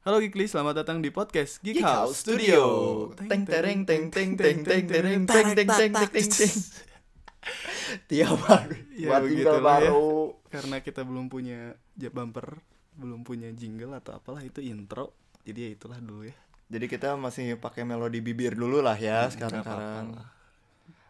Halo 0.00 0.16
Geekly, 0.16 0.48
selamat 0.48 0.80
datang 0.80 1.04
di 1.04 1.12
podcast 1.12 1.60
Geek, 1.60 1.76
Geek 1.76 1.84
House 1.84 2.24
Studio. 2.24 2.62
Teng 3.20 3.44
tereng 3.44 3.84
teng 3.84 4.08
teng 4.08 4.32
teng 4.32 4.64
teng 4.64 4.84
tereng 4.88 5.28
teng 5.28 5.48
teng 5.52 5.68
teng 5.68 5.92
teng 5.92 6.08
teng 6.08 6.28
teng. 6.32 6.54
Tiap 8.08 8.38
hari 8.48 8.80
Ya, 8.96 9.12
buat 9.12 9.28
jingle 9.28 9.60
ya. 9.60 9.64
baru. 9.64 10.08
Karena 10.48 10.76
kita 10.80 11.04
belum 11.04 11.28
punya 11.28 11.76
bumper, 11.96 12.64
belum 12.96 13.28
punya 13.28 13.52
jingle 13.52 13.92
atau 13.92 14.16
apalah 14.16 14.40
itu 14.40 14.64
intro. 14.64 15.12
Jadi 15.44 15.68
ya 15.68 15.70
itulah 15.76 16.00
dulu 16.00 16.24
ya. 16.28 16.36
Jadi 16.70 16.86
kita 16.88 17.20
masih 17.20 17.60
pakai 17.60 17.84
melodi 17.84 18.24
bibir 18.24 18.56
dulu 18.56 18.80
lah 18.80 18.96
ya 18.96 19.28
Hmm, 19.28 20.16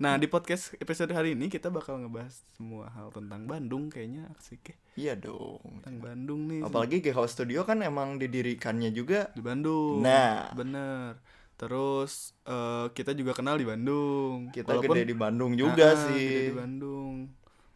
Nah, 0.00 0.16
di 0.16 0.24
podcast 0.24 0.72
episode 0.80 1.12
hari 1.12 1.36
ini 1.36 1.52
kita 1.52 1.68
bakal 1.68 2.00
ngebahas 2.00 2.32
semua 2.56 2.88
hal 2.96 3.12
tentang 3.12 3.44
Bandung 3.44 3.92
kayaknya 3.92 4.32
asik 4.32 4.72
ya. 4.72 4.76
Iya 4.96 5.14
dong. 5.20 5.60
Tentang 5.84 6.00
Bandung 6.00 6.48
nih. 6.48 6.64
Apalagi 6.64 7.04
Geek 7.04 7.12
House 7.12 7.36
Studio 7.36 7.68
kan 7.68 7.84
emang 7.84 8.16
didirikannya 8.16 8.96
juga 8.96 9.28
di 9.36 9.44
Bandung. 9.44 10.00
Nah. 10.00 10.56
bener. 10.56 11.20
Terus 11.60 12.32
eh, 12.48 12.88
kita 12.96 13.12
juga 13.12 13.36
kenal 13.36 13.60
di 13.60 13.68
Bandung. 13.68 14.48
kita 14.48 14.72
Walaupun- 14.72 14.96
gede 14.96 15.04
di 15.04 15.16
Bandung 15.16 15.52
juga 15.52 15.92
Ah, 15.92 16.00
sih. 16.08 16.16
gede 16.16 16.42
di 16.48 16.56
Bandung. 16.56 17.14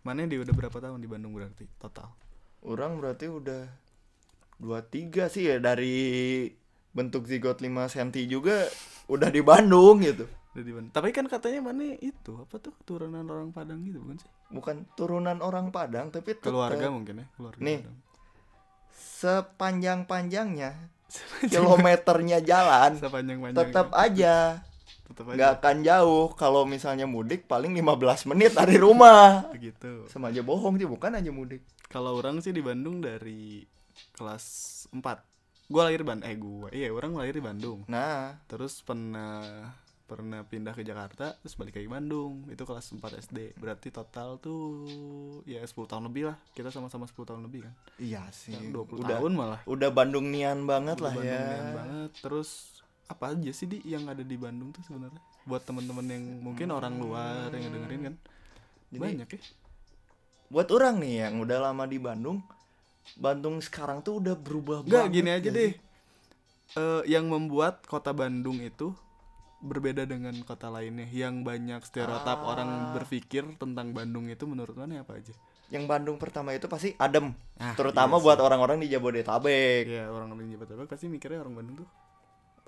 Mana 0.01 0.25
di 0.25 0.37
udah 0.41 0.55
berapa 0.57 0.79
tahun 0.81 1.05
di 1.05 1.09
Bandung 1.09 1.37
berarti 1.37 1.69
total? 1.77 2.09
Orang 2.65 3.05
berarti 3.05 3.29
udah 3.29 3.69
23 4.57 5.29
sih 5.29 5.45
ya 5.45 5.61
dari 5.61 6.49
bentuk 6.97 7.29
zigot 7.29 7.61
5 7.61 7.85
cm 7.85 8.17
juga 8.25 8.65
udah 9.13 9.29
di 9.29 9.45
Bandung 9.45 10.01
gitu. 10.01 10.25
Di 10.55 10.71
Bandung. 10.71 10.95
Tapi 10.95 11.11
kan 11.11 11.27
katanya 11.27 11.61
mana 11.67 11.99
itu 11.99 12.39
apa 12.39 12.55
tuh 12.63 12.71
turunan 12.87 13.27
orang 13.27 13.51
Padang 13.51 13.83
gitu 13.83 13.99
bukan 13.99 14.17
sih? 14.23 14.31
Bukan 14.55 14.77
turunan 14.95 15.39
orang 15.43 15.75
Padang 15.75 16.15
tapi 16.15 16.39
tetep 16.39 16.55
Keluarga 16.55 16.87
mungkin 16.95 17.23
ya, 17.23 17.27
keluarga. 17.35 17.59
Nih. 17.59 17.83
Padang. 17.83 17.99
sepanjang-panjangnya 18.95 20.71
kilometernya 21.51 22.39
jalan 22.43 22.95
Sepanjang-panjang. 22.99 23.59
tetap 23.59 23.89
aja 23.91 24.63
tetap 25.05 25.25
aja 25.29 25.35
nggak 25.35 25.53
akan 25.61 25.77
jauh 25.83 26.27
kalau 26.35 26.63
misalnya 26.65 27.05
mudik 27.05 27.45
paling 27.45 27.75
15 27.75 28.31
menit 28.31 28.55
dari 28.55 28.79
rumah 28.79 29.51
begitu. 29.51 30.07
sama 30.07 30.31
aja 30.31 30.41
bohong 30.41 30.79
sih 30.79 30.87
bukan 30.87 31.19
aja 31.19 31.31
mudik 31.35 31.63
Kalau 31.91 32.19
orang 32.19 32.43
sih 32.43 32.51
di 32.51 32.59
Bandung 32.59 32.99
dari 32.99 33.63
kelas 34.19 34.45
4. 34.91 34.99
Gua 35.71 35.87
lahir 35.87 36.03
Bandung. 36.03 36.27
Eh 36.27 36.35
gua. 36.35 36.67
Iya, 36.75 36.91
orang 36.91 37.15
lahir 37.15 37.39
di 37.39 37.45
Bandung. 37.45 37.87
nah 37.87 38.35
Terus 38.51 38.83
pernah 38.83 39.71
pernah 40.05 40.45
pindah 40.45 40.77
ke 40.77 40.85
Jakarta 40.85 41.33
terus 41.41 41.57
balik 41.57 41.81
lagi 41.81 41.89
Bandung. 41.89 42.45
Itu 42.53 42.69
kelas 42.69 42.93
4 42.93 43.01
SD 43.25 43.57
berarti 43.57 43.89
total 43.89 44.37
tuh 44.37 44.85
ya 45.49 45.65
10 45.65 45.73
tahun 45.89 46.05
lebih 46.13 46.33
lah. 46.33 46.37
Kita 46.53 46.69
sama-sama 46.69 47.09
10 47.09 47.25
tahun 47.25 47.43
lebih 47.49 47.65
kan? 47.65 47.75
Iya 47.97 48.23
sih. 48.31 48.53
Ya, 48.53 48.61
20 48.69 49.01
udah 49.01 49.17
tahun 49.17 49.33
malah. 49.33 49.61
udah 49.65 49.91
Bandung 49.91 50.29
nian 50.29 50.69
banget 50.69 51.01
Udah 51.01 51.07
lah 51.09 51.15
ya. 51.17 51.21
Bandungian 51.41 51.67
banget. 51.73 52.11
Terus 52.21 52.49
apa 53.05 53.25
aja 53.37 53.51
sih 53.53 53.67
di 53.69 53.79
yang 53.85 54.05
ada 54.09 54.21
di 54.25 54.37
Bandung 54.37 54.73
tuh 54.73 54.85
sebenarnya? 54.85 55.21
Buat 55.45 55.65
teman-teman 55.69 56.07
yang 56.09 56.25
mungkin 56.41 56.69
orang 56.73 56.97
luar 57.01 57.49
yang 57.53 57.73
dengerin 57.73 58.01
kan? 58.13 58.15
Jadi- 58.93 59.01
banyak 59.01 59.29
ya? 59.29 59.41
Buat 60.53 60.69
orang 60.71 61.01
nih 61.01 61.15
yang 61.27 61.35
udah 61.41 61.59
lama 61.73 61.85
di 61.89 61.99
Bandung 61.99 62.39
Bandung 63.21 63.61
sekarang 63.61 64.01
tuh 64.01 64.17
udah 64.17 64.33
berubah 64.33 64.81
Enggak 64.81 65.09
banget 65.09 65.17
gini 65.17 65.31
aja 65.31 65.49
deh? 65.53 65.73
Eh, 66.75 67.03
yang 67.07 67.29
membuat 67.29 67.85
kota 67.85 68.17
Bandung 68.17 68.59
itu 68.65 68.97
berbeda 69.65 70.05
dengan 70.05 70.37
kota 70.43 70.69
lainnya 70.69 71.09
yang 71.09 71.41
banyak 71.41 71.81
stereotip 71.83 72.37
Ah. 72.37 72.47
orang 72.47 72.71
berpikir 72.93 73.57
tentang 73.57 73.91
Bandung 73.91 74.29
itu 74.29 74.45
menurut 74.45 74.77
mana 74.77 75.01
apa 75.01 75.17
aja 75.17 75.33
yang 75.67 75.89
Bandung 75.89 76.21
pertama 76.21 76.53
itu 76.53 76.69
pasti 76.69 76.93
adem 76.95 77.33
Ah, 77.57 77.73
terutama 77.73 78.17
iya 78.17 78.23
buat 78.23 78.39
orang-orang 78.39 78.79
di 78.79 78.87
Jabodetabek 78.87 79.89
Iya 79.89 80.07
orang 80.07 80.37
di 80.37 80.53
Jabodetabek 80.53 80.87
pasti 80.87 81.09
mikirnya 81.09 81.41
orang 81.41 81.57
Bandung 81.57 81.77
tuh 81.81 81.89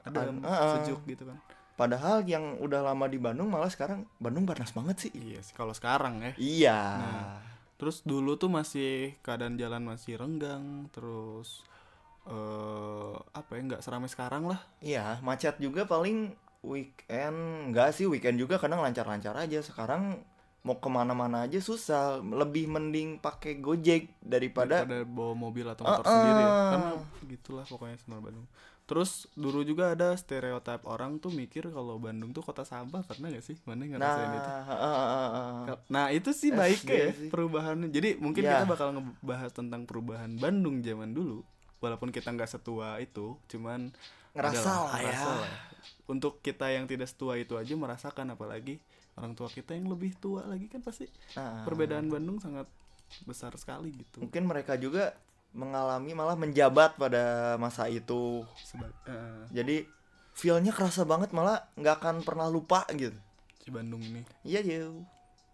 ada 0.03 0.33
Ah, 0.41 0.49
ah. 0.49 0.71
sejuk 0.75 1.05
gitu 1.05 1.23
kan. 1.23 1.37
padahal 1.75 2.25
yang 2.25 2.57
udah 2.57 2.81
lama 2.83 3.05
di 3.05 3.21
Bandung 3.21 3.47
malah 3.47 3.69
sekarang 3.69 4.09
Bandung 4.17 4.43
panas 4.43 4.73
banget 4.73 4.97
sih 4.99 5.13
Iya 5.13 5.45
sih 5.45 5.53
kalau 5.53 5.71
sekarang 5.71 6.19
ya. 6.19 6.33
iya 6.37 6.79
Nah. 6.97 7.39
Terus 7.77 8.01
dulu 8.01 8.35
tuh 8.35 8.49
masih 8.49 9.13
keadaan 9.21 9.61
jalan 9.61 9.85
masih 9.85 10.17
renggang, 10.17 10.89
terus 10.89 11.61
eh 12.25 13.15
apa 13.31 13.51
ya 13.53 13.61
nggak 13.63 13.85
seramai 13.85 14.09
sekarang 14.09 14.49
lah. 14.49 14.65
Iya, 14.81 15.21
macet 15.21 15.61
juga 15.61 15.85
paling 15.85 16.33
weekend 16.67 17.39
Enggak 17.67 17.91
sih 17.93 18.05
weekend 18.05 18.37
juga 18.37 18.57
kadang 18.57 18.79
lancar-lancar 18.79 19.33
aja 19.35 19.59
Sekarang 19.61 20.19
mau 20.61 20.77
ke 20.77 20.89
mana-mana 20.89 21.43
aja 21.43 21.57
susah 21.57 22.19
Lebih 22.19 22.67
mending 22.67 23.17
pakai 23.17 23.57
gojek 23.57 24.11
daripada 24.19 24.83
Daripada 24.83 25.07
bawa 25.07 25.35
mobil 25.35 25.65
atau 25.65 25.83
motor 25.83 26.03
Ah, 26.03 26.11
sendiri 26.13 26.41
ya. 26.41 26.53
Karena 26.69 26.91
gitulah 27.25 27.65
pokoknya 27.65 27.97
sebenarnya 27.97 28.25
Bandung. 28.25 28.47
Terus 28.87 29.11
dulu 29.33 29.63
juga 29.63 29.91
ada 29.91 30.15
stereotip 30.15 30.83
orang 30.85 31.19
tuh 31.19 31.31
mikir 31.31 31.67
kalau 31.69 31.99
Bandung 31.99 32.31
tuh 32.31 32.39
kota 32.41 32.63
sampah, 32.63 33.03
pernah 33.03 33.27
gak 33.29 33.43
sih? 33.43 33.59
Mana 33.65 33.83
Nah, 33.83 33.91
ngerasain 33.93 34.31
itu? 34.33 34.47
ah, 34.49 34.71
ah, 34.71 34.87
ah. 35.67 35.79
Nah 35.89 36.07
itu 36.09 36.31
sih 36.31 36.51
Eh, 36.51 36.57
baik 36.57 36.81
iya 36.85 37.11
ya 37.11 37.27
perubahannya. 37.27 37.91
Jadi 37.91 38.15
mungkin 38.17 38.43
Ya. 38.43 38.63
kita 38.63 38.67
bakal 38.69 38.89
ngebahas 38.93 39.51
tentang 39.51 39.83
perubahan 39.85 40.35
Bandung 40.37 40.81
zaman 40.81 41.11
dulu. 41.11 41.43
Walaupun 41.77 42.09
kita 42.09 42.31
nggak 42.31 42.47
setua 42.49 42.99
itu, 42.99 43.35
cuman 43.47 43.91
Ngerasa 44.33 44.55
adalah- 44.55 44.79
lah 44.85 44.95
ya. 44.95 45.03
ngerasa 45.03 45.31
lah. 45.35 45.53
Untuk 46.07 46.39
kita 46.39 46.71
yang 46.71 46.87
tidak 46.87 47.11
setua 47.11 47.35
itu 47.35 47.59
aja 47.59 47.75
merasakan, 47.75 48.31
apalagi 48.31 48.79
orang 49.15 49.35
tua 49.35 49.51
kita 49.51 49.75
yang 49.75 49.91
lebih 49.91 50.15
tua 50.17 50.47
lagi 50.47 50.71
kan 50.71 50.81
pasti 50.81 51.11
Nah, 51.35 51.67
perbedaan 51.67 52.07
Bandung 52.07 52.39
sangat 52.39 52.71
besar 53.27 53.51
sekali 53.59 53.91
gitu. 53.91 54.23
Mungkin 54.23 54.47
mereka 54.47 54.79
juga 54.79 55.15
mengalami 55.51 56.13
malah 56.13 56.37
menjabat 56.37 56.95
pada 56.95 57.57
masa 57.57 57.89
itu 57.89 58.45
Seba- 58.61 58.93
eh, 59.09 59.45
Jadi 59.51 59.89
feelnya 60.37 60.69
kerasa 60.71 61.03
banget 61.03 61.33
malah 61.33 61.65
nggak 61.75 61.97
akan 61.97 62.17
pernah 62.23 62.47
lupa 62.47 62.85
gitu 62.93 63.17
si 63.59 63.75
Bandung 63.75 63.99
ini. 63.99 64.23
Iya 64.45 64.63
yo 64.63 65.03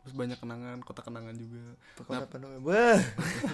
Terus 0.02 0.18
banyak 0.18 0.34
kenangan, 0.36 0.82
kota 0.82 0.98
kenangan 1.00 1.30
juga. 1.38 1.62
Kota 1.94 2.26
Bandung 2.26 2.58
Wah. 2.66 2.98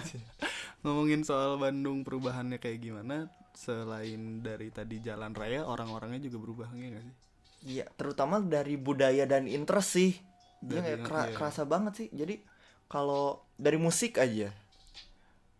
Ngomongin 0.81 1.21
soal 1.21 1.61
Bandung 1.61 2.01
perubahannya 2.01 2.57
kayak 2.57 2.81
gimana, 2.81 3.29
selain 3.55 4.41
dari 4.43 4.69
tadi 4.69 5.01
jalan 5.03 5.33
raya, 5.33 5.65
orang-orangnya 5.65 6.25
juga 6.29 6.37
berubah 6.41 6.67
ya 6.73 6.87
nggak 6.93 7.03
sih? 7.05 7.15
Iya, 7.59 7.85
terutama 7.99 8.39
dari 8.39 8.79
budaya 8.79 9.27
dan 9.27 9.43
interest 9.49 9.99
sih. 9.99 10.11
Dia 10.63 10.79
kayak 10.79 10.99
kera- 11.03 11.27
iya. 11.27 11.35
kerasa 11.35 11.63
banget 11.67 11.93
sih. 12.05 12.07
Jadi 12.11 12.39
kalau 12.87 13.43
dari 13.59 13.75
musik 13.75 14.15
aja. 14.19 14.51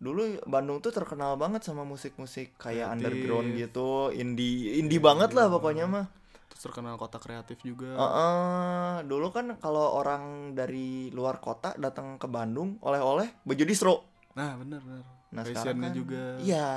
Dulu 0.00 0.48
Bandung 0.48 0.80
tuh 0.80 0.96
terkenal 0.96 1.36
banget 1.36 1.60
sama 1.60 1.84
musik-musik 1.84 2.56
kayak 2.56 2.88
Kreatif. 2.88 2.94
underground 2.96 3.48
gitu, 3.52 3.88
indie 4.16 4.80
indie 4.80 4.96
banget 4.96 5.36
lah 5.36 5.52
pokoknya 5.52 5.84
mah. 5.84 6.06
Terus 6.48 6.62
terkenal 6.72 6.96
kota 6.96 7.20
kreatif 7.20 7.60
juga. 7.60 8.00
Heeh, 8.00 9.04
dulu 9.04 9.28
kan 9.28 9.60
kalau 9.60 10.00
orang 10.00 10.56
dari 10.56 11.12
luar 11.12 11.36
kota 11.36 11.76
datang 11.76 12.16
ke 12.16 12.24
Bandung 12.24 12.80
oleh-oleh 12.80 13.44
baju 13.44 13.64
distro. 13.68 14.08
Nah, 14.32 14.56
benar 14.56 14.80
benar. 14.80 15.19
Nah, 15.30 15.46
sekarang 15.46 15.78
Fashionnya 15.78 15.90
kan 15.90 15.98
juga. 15.98 16.22
Iya, 16.42 16.68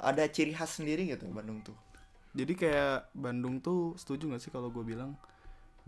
ada 0.00 0.24
ciri 0.32 0.52
khas 0.56 0.80
sendiri 0.80 1.04
gitu 1.04 1.28
Bandung 1.28 1.60
tuh. 1.60 1.76
Jadi 2.32 2.52
kayak 2.56 3.12
Bandung 3.12 3.60
tuh 3.60 3.96
setuju 4.00 4.32
gak 4.32 4.42
sih 4.44 4.52
kalau 4.52 4.72
gue 4.72 4.84
bilang 4.84 5.16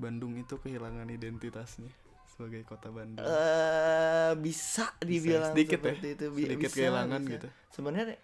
Bandung 0.00 0.36
itu 0.36 0.56
kehilangan 0.56 1.08
identitasnya 1.08 1.88
sebagai 2.28 2.64
kota 2.64 2.88
Bandung. 2.88 3.24
Eh 3.24 4.32
bisa 4.40 4.92
dibilang 5.00 5.52
sedikit 5.52 5.80
ya, 5.80 5.92
seperti 5.92 6.08
itu. 6.16 6.24
Bi- 6.32 6.44
sedikit 6.48 6.70
bisa, 6.72 6.76
kehilangan 6.80 7.20
bisa. 7.20 7.32
gitu. 7.36 7.48
Sebenarnya 7.72 8.16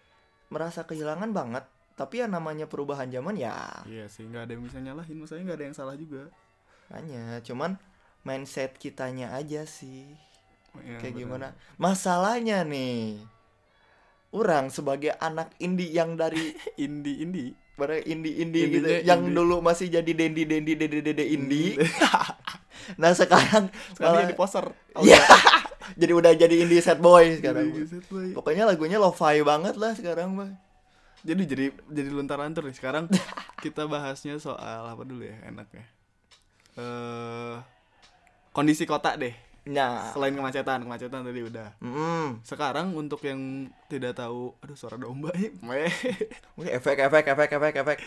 merasa 0.48 0.80
kehilangan 0.88 1.30
banget, 1.36 1.64
tapi 1.96 2.24
ya 2.24 2.26
namanya 2.28 2.70
perubahan 2.70 3.10
zaman 3.10 3.34
ya 3.34 3.56
Iya 3.84 4.06
sih, 4.06 4.24
nggak 4.28 4.42
ada 4.48 4.52
yang 4.56 4.64
bisa 4.64 4.78
nyalahin. 4.80 5.16
Maksudnya 5.20 5.44
nggak 5.52 5.58
ada 5.60 5.66
yang 5.68 5.76
salah 5.76 5.96
juga. 5.96 6.28
hanya 6.86 7.42
cuman 7.42 7.74
mindset 8.22 8.78
kitanya 8.78 9.34
aja 9.34 9.66
sih. 9.66 10.06
Ya, 10.86 11.02
Kayak 11.02 11.18
benar. 11.18 11.20
gimana? 11.20 11.48
Masalahnya 11.76 12.62
nih. 12.62 13.20
Orang 14.30 14.68
sebagai 14.68 15.14
anak 15.16 15.54
indie 15.58 15.90
yang 15.90 16.14
dari 16.14 16.52
Indie 16.78 17.22
indie. 17.22 17.50
pada 17.76 18.00
indie-indie 18.00 18.72
gitu 18.72 18.88
Indinya 18.88 19.04
yang 19.04 19.20
indie. 19.28 19.36
dulu 19.36 19.60
masih 19.60 19.92
jadi 19.92 20.08
dendi-dendi 20.08 20.72
dede-dede 20.74 21.24
indie. 21.28 21.76
nah, 23.00 23.12
sekarang 23.12 23.68
Sekali 23.92 24.16
malah 24.16 24.24
di 24.24 24.32
poster. 24.32 24.64
Iya. 25.04 25.20
jadi 25.92 26.12
udah 26.16 26.32
jadi 26.32 26.56
indie 26.56 26.80
set 26.80 26.96
boy 26.96 27.36
sekarang. 27.36 27.68
Indie 27.68 27.84
set 27.84 28.08
boy. 28.08 28.32
Pokoknya 28.32 28.64
lagunya 28.64 28.96
lo-fi 28.96 29.44
banget 29.44 29.76
lah 29.76 29.92
sekarang 29.92 30.32
mah. 30.32 30.56
Jadi 31.20 31.42
jadi 31.44 31.64
jadi 31.92 32.08
luntar 32.08 32.40
lantur 32.40 32.64
nih. 32.64 32.72
Sekarang 32.72 33.12
kita 33.60 33.84
bahasnya 33.84 34.40
soal 34.40 34.88
apa 34.88 35.04
dulu 35.04 35.28
ya 35.28 35.36
enaknya. 35.44 35.84
Eh 36.80 37.54
kondisi 38.50 38.88
kota 38.88 39.20
deh. 39.20 39.36
Nah, 39.66 40.14
Selain 40.14 40.30
kemacetan, 40.30 40.86
kemacetan 40.86 41.26
tadi 41.26 41.40
udah. 41.42 41.74
mm, 41.82 42.46
Sekarang 42.46 42.94
untuk 42.94 43.18
yang 43.20 43.66
tidak 43.90 44.14
tahu, 44.14 44.54
aduh 44.62 44.78
suara 44.78 44.94
domba 44.94 45.34
ya. 45.34 45.50
Wih, 45.58 45.90
efek 46.70 47.02
efek 47.02 47.24
efek 47.26 47.50
efek 47.52 47.74
efek. 47.76 47.98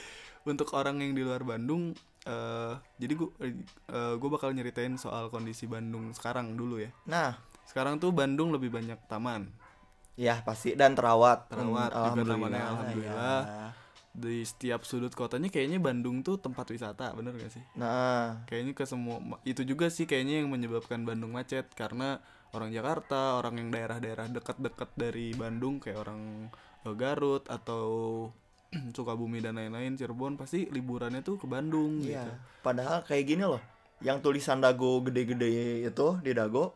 untuk 0.47 0.71
orang 0.71 1.03
yang 1.03 1.11
di 1.11 1.19
luar 1.19 1.43
Bandung, 1.43 1.91
eh 2.23 2.73
jadi 2.95 3.13
gua 3.13 3.29
eh, 3.43 4.13
gua 4.15 4.29
bakal 4.31 4.55
nyeritain 4.55 4.95
soal 4.95 5.27
kondisi 5.27 5.67
Bandung 5.67 6.15
sekarang 6.15 6.55
dulu 6.55 6.79
ya. 6.79 6.89
Nah, 7.05 7.35
Sekarang 7.67 8.01
tuh 8.01 8.09
Bandung 8.09 8.49
lebih 8.49 8.71
banyak 8.71 8.97
taman. 9.05 9.51
ya 10.15 10.39
pasti 10.41 10.73
dan 10.73 10.95
terawat. 10.95 11.47
Terawat 11.47 11.91
Hmm, 11.91 12.05
juga 12.09 12.21
tamannya, 12.25 12.59
alhamdulillah. 12.61 13.39
ya. 13.45 13.67
Di 14.09 14.41
setiap 14.41 14.83
sudut 14.83 15.13
kotanya 15.13 15.53
kayaknya 15.53 15.77
Bandung 15.77 16.25
tuh 16.25 16.41
tempat 16.41 16.65
wisata 16.73 17.13
bener 17.13 17.37
gak 17.37 17.53
sih 17.53 17.63
Nah, 17.77 18.41
kayaknya 18.49 18.73
ke 18.73 18.83
semua 18.83 19.21
itu 19.45 19.61
juga 19.61 19.87
sih 19.93 20.09
kayaknya 20.09 20.41
yang 20.43 20.49
menyebabkan 20.49 21.05
Bandung 21.05 21.37
macet 21.37 21.69
karena 21.77 22.17
orang 22.57 22.73
Jakarta 22.73 23.37
orang 23.37 23.61
yang 23.61 23.69
daerah-daerah 23.69 24.25
dekat-dekat 24.33 24.89
dari 24.97 25.31
Bandung 25.37 25.77
kayak 25.77 26.01
orang 26.01 26.49
eh, 26.85 26.95
Garut 26.97 27.45
atau 27.45 27.85
Sukabumi 28.95 29.41
dan 29.41 29.57
lain-lain 29.57 29.97
Cirebon 29.97 30.37
pasti 30.37 30.69
liburannya 30.69 31.21
tuh 31.21 31.37
ke 31.41 31.45
Bandung 31.49 32.01
iya. 32.01 32.25
gitu 32.25 32.31
Padahal 32.65 33.01
kayak 33.05 33.25
gini 33.25 33.43
loh. 33.45 33.61
Yang 33.99 34.29
tulisan 34.29 34.63
dago 34.63 35.03
gede-gede 35.03 35.83
itu 35.83 36.07
di 36.23 36.31
dago 36.31 36.71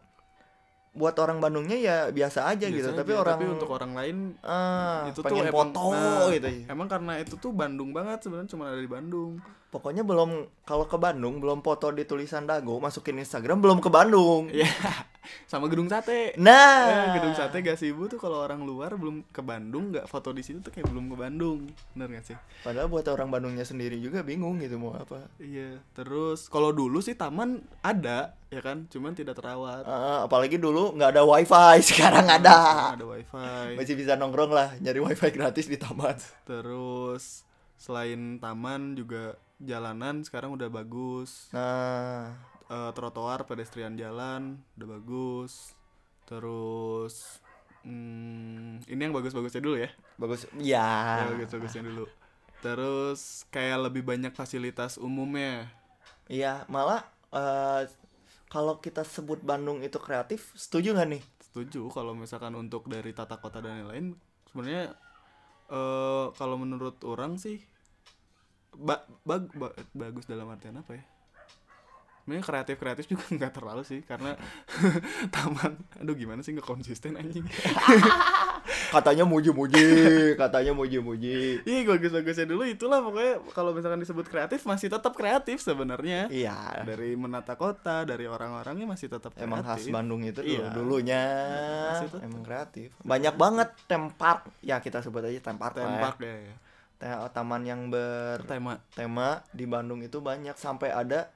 buat 0.94 1.18
orang 1.18 1.42
Bandungnya 1.42 1.78
ya 1.82 1.98
biasa 2.14 2.46
aja 2.54 2.70
gitu, 2.70 2.86
Biasa 2.86 3.02
tapi 3.02 3.12
aja, 3.18 3.22
orang 3.26 3.38
tapi 3.42 3.46
untuk 3.50 3.70
orang 3.74 3.92
lain 3.98 4.18
ah, 4.46 5.10
itu 5.10 5.20
tuh 5.20 5.24
pengen 5.26 5.50
emang- 5.50 5.74
foto 5.74 5.86
nah, 5.90 6.30
gitu. 6.30 6.48
emang 6.70 6.88
karena 6.88 7.14
itu 7.18 7.34
tuh 7.42 7.50
Bandung 7.50 7.90
banget 7.90 8.22
sebenarnya 8.22 8.50
cuma 8.54 8.64
ada 8.70 8.78
di 8.78 8.90
Bandung 8.90 9.42
Pokoknya 9.74 10.06
belum 10.06 10.30
kalau 10.62 10.86
ke 10.86 10.96
Bandung 10.96 11.42
belum 11.42 11.60
foto 11.60 11.90
di 11.90 12.06
tulisan 12.06 12.46
dago 12.46 12.78
masukin 12.78 13.18
Instagram 13.18 13.58
belum 13.58 13.82
ke 13.82 13.90
Bandung. 13.90 14.54
ya 14.54 14.70
sama 15.48 15.66
gedung 15.66 15.88
sate 15.88 16.36
Nah, 16.36 16.84
Eh, 16.86 17.08
gedung 17.16 17.32
sate 17.32 17.60
Gasibu 17.60 18.06
tuh 18.06 18.20
kalau 18.20 18.38
orang 18.38 18.62
luar 18.62 18.94
belum 18.94 19.24
ke 19.26 19.40
Bandung 19.40 19.90
nggak 19.90 20.06
foto 20.06 20.30
di 20.30 20.44
situ 20.44 20.60
tuh 20.60 20.70
kayak 20.70 20.86
belum 20.86 21.08
ke 21.08 21.18
Bandung 21.18 21.60
bener 21.92 22.12
gak 22.14 22.26
sih 22.28 22.38
Padahal 22.60 22.86
buat 22.86 23.08
orang 23.08 23.32
Bandungnya 23.32 23.64
sendiri 23.64 23.98
juga 23.98 24.22
bingung 24.22 24.60
gitu 24.60 24.76
mau 24.76 24.94
apa. 24.94 25.26
iya 25.40 25.80
terus 25.94 26.46
kalau 26.46 26.70
dulu 26.70 27.00
sih 27.00 27.16
taman 27.16 27.50
ada 27.80 28.36
ya 28.48 28.60
kan 28.60 28.86
cuman 28.86 29.12
tidak 29.12 29.34
terawat 29.34 29.82
Ah, 29.84 30.22
apalagi 30.22 30.60
dulu 30.60 30.94
nggak 30.94 31.10
ada 31.10 31.24
wifi, 31.24 31.80
sekarang 31.90 32.28
ada. 32.28 32.92
ada 32.94 33.02
wifi 33.02 33.74
Masih 33.74 33.96
bisa 33.96 34.14
nongkrong 34.14 34.52
lah, 34.52 34.76
nyari 34.78 35.00
wifi 35.00 35.32
gratis 35.32 35.66
di 35.66 35.76
taman. 35.76 36.20
terus 36.44 37.42
selain 37.76 38.38
taman 38.38 38.94
juga 38.94 39.36
jalanan 39.64 40.24
sekarang 40.28 40.54
udah 40.58 40.70
bagus 40.70 41.50
Nah, 41.56 42.34
Eh, 42.66 42.92
trotoar 42.98 43.46
pedestrian 43.46 43.94
jalan 43.94 44.58
udah 44.80 44.88
bagus 44.98 45.76
terus 46.26 47.38
hmm, 47.84 48.82
ini 48.88 49.02
yang 49.04 49.14
bagus-bagusnya 49.14 49.62
dulu 49.62 49.78
ya 49.78 49.92
bagus. 50.18 50.48
Ya. 50.58 50.88
bagus-bagusnya 51.30 51.84
dulu 51.86 52.06
terus 52.64 53.44
kayak 53.52 53.92
lebih 53.92 54.02
banyak 54.08 54.32
fasilitas 54.34 54.96
umumnya 54.98 55.68
Iya, 56.32 56.64
malah 56.72 57.04
eh, 57.36 57.84
kalau 58.48 58.80
kita 58.80 59.04
sebut 59.04 59.40
Bandung 59.44 59.82
itu 59.84 59.98
kreatif, 60.00 60.54
setuju 60.56 60.94
nggak 60.96 61.10
nih? 61.14 61.24
setuju 61.44 61.86
kalau 61.94 62.18
misalkan 62.18 62.56
untuk 62.58 62.90
dari 62.90 63.14
tata 63.14 63.38
kota 63.38 63.62
dan 63.62 63.84
lain-lain 63.86 64.18
sebenarnya 64.50 64.84
eh 65.70 66.26
kalau 66.40 66.56
menurut 66.58 66.98
orang 67.06 67.38
sih 67.38 67.62
ba- 68.76 69.06
bag- 69.22 69.52
ba- 69.52 69.76
bagus 69.92 70.24
dalam 70.24 70.48
artian 70.48 70.76
apa 70.76 70.94
ya 70.94 71.06
Sebenarnya 72.24 72.46
kreatif 72.46 72.76
kreatif 72.78 73.06
juga 73.06 73.26
nggak 73.36 73.52
terlalu 73.54 73.84
sih 73.84 74.00
karena 74.02 74.40
taman 75.36 75.76
aduh 75.98 76.14
gimana 76.14 76.40
sih 76.40 76.52
nggak 76.52 76.64
konsisten 76.66 77.14
anjing 77.14 77.44
Katanya 78.64 79.26
muji-muji, 79.26 79.84
katanya 80.36 80.72
muji-muji. 80.72 81.60
iya 81.64 81.82
bagus-bagusnya 81.84 82.46
dulu 82.46 82.64
itulah 82.64 83.02
pokoknya 83.02 83.34
kalau 83.52 83.74
misalkan 83.74 84.00
disebut 84.00 84.24
kreatif 84.24 84.64
masih 84.64 84.88
tetap 84.88 85.12
kreatif 85.12 85.60
sebenarnya 85.60 86.30
Iya. 86.30 86.86
dari 86.86 87.12
menata 87.14 87.54
kota 87.56 88.04
dari 88.04 88.24
orang-orangnya 88.24 88.86
masih 88.88 89.10
tetap 89.10 89.34
kreatif 89.34 89.50
Emang 89.50 89.66
khas 89.66 89.84
Bandung 89.90 90.22
itu 90.22 90.40
dulu 90.40 90.48
Iya. 90.48 90.68
dulunya 90.72 91.24
Masih 91.92 92.08
tetap. 92.08 92.22
emang 92.24 92.42
kreatif. 92.42 92.88
Banyak 93.02 93.36
banget 93.36 93.70
tempat 93.84 94.38
ya 94.60 94.78
kita 94.78 95.02
sebut 95.02 95.22
aja 95.24 95.42
tempat 95.44 95.72
ya. 95.74 95.84
tempat 95.84 96.16
ya, 96.20 96.36
ya. 96.40 96.56
Ta- 97.04 97.28
Taman 97.28 97.68
yang 97.68 97.92
bertema 97.92 98.80
tema 98.96 99.44
di 99.52 99.68
Bandung 99.68 100.00
itu 100.00 100.24
banyak 100.24 100.56
sampai 100.56 100.96
ada 100.96 101.28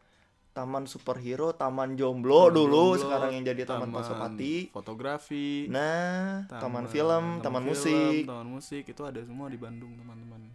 taman 0.56 0.90
superhero, 0.90 1.54
taman 1.54 1.94
jomblo 1.94 2.50
dulu, 2.50 2.98
Jomblo, 2.98 3.02
sekarang 3.04 3.30
yang 3.36 3.46
jadi 3.46 3.62
taman, 3.68 3.94
Pasopati. 3.94 4.74
fotografi 4.74 5.70
Nah, 5.70 6.50
taman, 6.50 6.90
film, 6.90 7.46
taman, 7.46 7.62
musik. 7.62 8.26
taman 8.26 8.48
musik 8.50 8.82
itu 8.90 9.02
ada 9.06 9.22
semua 9.22 9.54
di 9.54 9.60
Bandung 9.62 9.94
teman-teman 9.94 10.50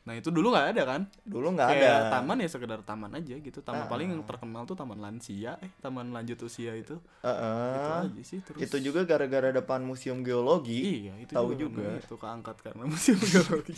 nah 0.00 0.12
itu 0.12 0.28
dulu 0.28 0.48
nggak 0.48 0.68
ada 0.70 0.82
kan 0.86 1.02
Dulu 1.22 1.52
nggak 1.52 1.68
ada. 1.70 1.92
taman 2.10 2.36
ya 2.36 2.48
sekedar 2.48 2.80
taman 2.80 3.12
aja 3.12 3.34
gitu 3.34 3.60
taman 3.60 3.84
Ah. 3.84 3.86
paling 3.86 4.08
yang 4.08 4.22
terkenal 4.22 4.64
tuh 4.64 4.72
taman 4.72 4.96
lansia 4.96 5.54
eh 5.58 5.70
taman 5.78 6.08
lanjut 6.08 6.40
usia 6.40 6.72
itu 6.72 6.96
Heeh. 7.20 7.70
itu 7.70 7.90
aja 8.08 8.22
sih 8.22 8.38
terus 8.40 8.58
Itu 8.60 8.76
juga 8.82 9.04
gara-gara 9.04 9.50
depan 9.50 9.80
museum 9.80 10.20
geologi. 10.20 11.04
iya 11.04 11.14
itu 11.18 11.30
tahu 11.30 11.52
juga, 11.52 11.84
juga. 11.84 12.00
itu 12.00 12.14
keangkat 12.16 12.56
karena 12.60 12.84
museum 12.84 13.20
geologi. 13.28 13.76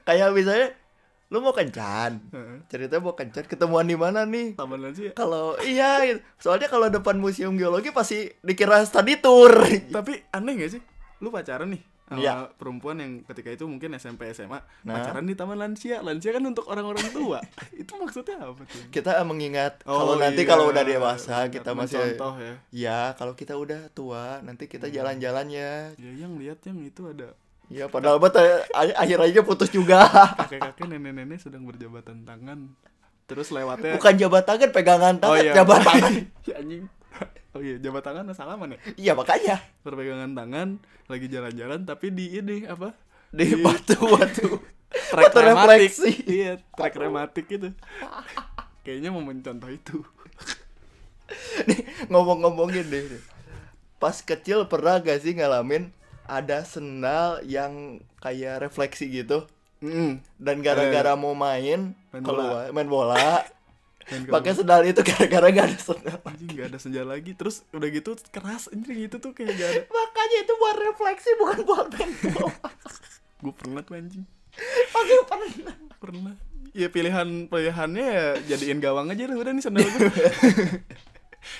Kayak 0.00 0.30
misalnya 0.30 0.68
lu 1.26 1.40
mau 1.40 1.50
kencan. 1.50 2.20
Ceritanya 2.64 3.02
mau 3.02 3.12
kencan 3.12 3.44
ketemuan 3.44 3.82
di 3.82 3.96
mana 3.96 4.22
nih? 4.22 4.54
taman 4.54 4.78
lansia 4.80 5.10
Kalau 5.12 5.58
iya, 5.60 6.06
gitu. 6.06 6.20
soalnya 6.38 6.68
kalau 6.68 6.86
depan 6.86 7.16
museum 7.16 7.54
geologi 7.54 7.90
pasti 7.90 8.30
dikira 8.40 8.78
study 8.80 9.18
tour. 9.18 9.50
tapi 9.90 10.22
aneh 10.30 10.54
gak 10.56 10.70
sih 10.70 10.82
lu 11.18 11.28
pacaran 11.28 11.66
nih 11.68 11.82
sama 12.04 12.20
Iya. 12.20 12.52
perempuan 12.52 12.96
yang 12.96 13.12
ketika 13.24 13.48
itu 13.50 13.64
mungkin 13.64 13.92
SMP 13.94 14.28
SMA 14.30 14.60
Nah. 14.82 14.92
pacaran 14.94 15.24
di 15.24 15.32
taman 15.32 15.56
lansia 15.56 15.98
lansia 15.98 16.30
kan 16.30 16.44
untuk 16.44 16.64
orang-orang 16.66 17.08
tua 17.10 17.40
itu 17.74 17.92
maksudnya 17.94 18.36
apa 18.38 18.60
tuh 18.60 18.80
Kita 18.90 19.16
mengingat 19.22 19.80
Oh, 19.82 19.96
kalau 19.98 20.14
nanti 20.18 20.40
iya. 20.40 20.48
kalau 20.48 20.68
udah 20.68 20.82
dewasa 20.82 21.48
kita 21.48 21.72
masih 21.72 21.96
contoh 22.12 22.34
ya 22.36 22.54
Ya, 22.70 22.98
kalau 23.14 23.32
kita 23.32 23.54
udah 23.54 23.88
tua, 23.90 24.38
nanti 24.40 24.66
kita 24.66 24.86
jalan-jalan 24.86 25.48
ya. 25.48 25.92
ya 25.94 26.10
yang 26.14 26.36
lihat 26.36 26.60
yang 26.62 26.76
itu 26.78 27.04
ada 27.06 27.32
Ya, 27.66 27.88
padahal 27.88 28.20
buat 28.20 28.36
akhir 28.70 29.18
aja 29.24 29.40
putus 29.40 29.72
juga. 29.72 30.04
kakek-kakek 30.38 30.84
nenek-nenek 30.86 31.40
sedang 31.40 31.64
berjabatan 31.64 32.20
tangan 32.22 32.68
terus 33.24 33.48
lewatnya 33.48 33.96
Bukan 33.96 34.14
jabat 34.14 34.44
tangan, 34.44 34.68
pegangan 34.68 35.16
tangan, 35.16 35.32
oh 35.32 35.36
iya 35.40 35.56
jabat 35.56 35.80
tangan. 35.80 36.12
ya 36.48 36.54
anjing 36.60 36.84
oh 37.52 37.60
iya 37.60 37.78
jabat 37.78 38.02
tangan 38.02 38.26
salaman 38.30 38.74
ya 38.74 38.78
Iya, 38.94 39.12
makanya 39.14 39.56
berpegangan 39.80 40.32
tangan 40.32 40.68
lagi 41.06 41.26
jalan-jalan 41.26 41.82
tapi 41.82 42.10
di 42.10 42.34
ini 42.34 42.64
apa 42.64 42.92
di 43.30 43.46
Di- 43.46 43.58
batu-batu. 43.58 44.58
trek 45.10 45.26
Batu 45.26 45.38
rematik 45.40 45.90
refleksi. 45.90 46.10
iya 46.24 46.52
trek 46.70 46.94
rematik 46.94 47.46
gitu 47.46 47.74
kayaknya 48.80 49.10
mau 49.10 49.22
mencontoh 49.22 49.68
itu 49.68 50.02
Nih, 51.66 51.80
ngomong-ngomongin 52.06 52.84
deh. 52.84 53.16
Pas 53.96 54.12
kecil 54.14 54.68
pernah 54.68 55.00
gak 55.00 55.24
sih 55.24 55.32
ngalamin 55.32 55.88
ada 56.24 56.60
sendal 56.62 57.40
yang 57.42 57.72
kayak 58.20 58.60
refleksi 58.60 59.08
gitu? 59.08 59.48
Mm. 59.80 60.20
Dan 60.36 60.60
gara-gara 60.60 61.12
mau 61.14 61.32
main, 61.32 61.96
Main 62.10 62.22
keluar 62.22 62.68
main 62.70 62.84
bola, 62.84 63.40
pakai 64.04 64.52
sendal 64.52 64.84
itu 64.84 65.00
gara-gara 65.00 65.48
gak 65.48 65.66
ada 65.72 65.78
sendal. 65.78 66.18
anjing 66.24 66.50
nggak 66.52 66.66
ada 66.68 66.78
senja 66.78 67.02
lagi 67.02 67.32
terus 67.32 67.64
udah 67.72 67.88
gitu 67.88 68.12
keras 68.28 68.68
anjing 68.68 69.08
gitu 69.08 69.16
tuh 69.18 69.32
kayak 69.32 69.56
gak 69.56 69.68
ada 69.68 69.82
Makanya 69.96 70.38
itu 70.44 70.52
buat 70.54 70.76
refleksi 70.76 71.30
bukan 71.40 71.58
buat 71.64 71.86
bola. 71.90 72.52
gue 73.44 73.54
pernah 73.56 73.80
tuh 73.80 73.94
anjing 73.96 74.24
Pasti 74.88 75.14
pernah. 75.26 75.74
pernah 75.98 76.34
ya 76.74 76.88
pilihan 76.88 77.28
pilihannya 77.46 78.06
ya 78.06 78.26
jadiin 78.54 78.78
gawang 78.78 79.08
aja 79.08 79.24
lah 79.26 79.36
udah 79.36 79.52
nih 79.52 79.62
sandal 79.62 79.84
gue 79.84 80.10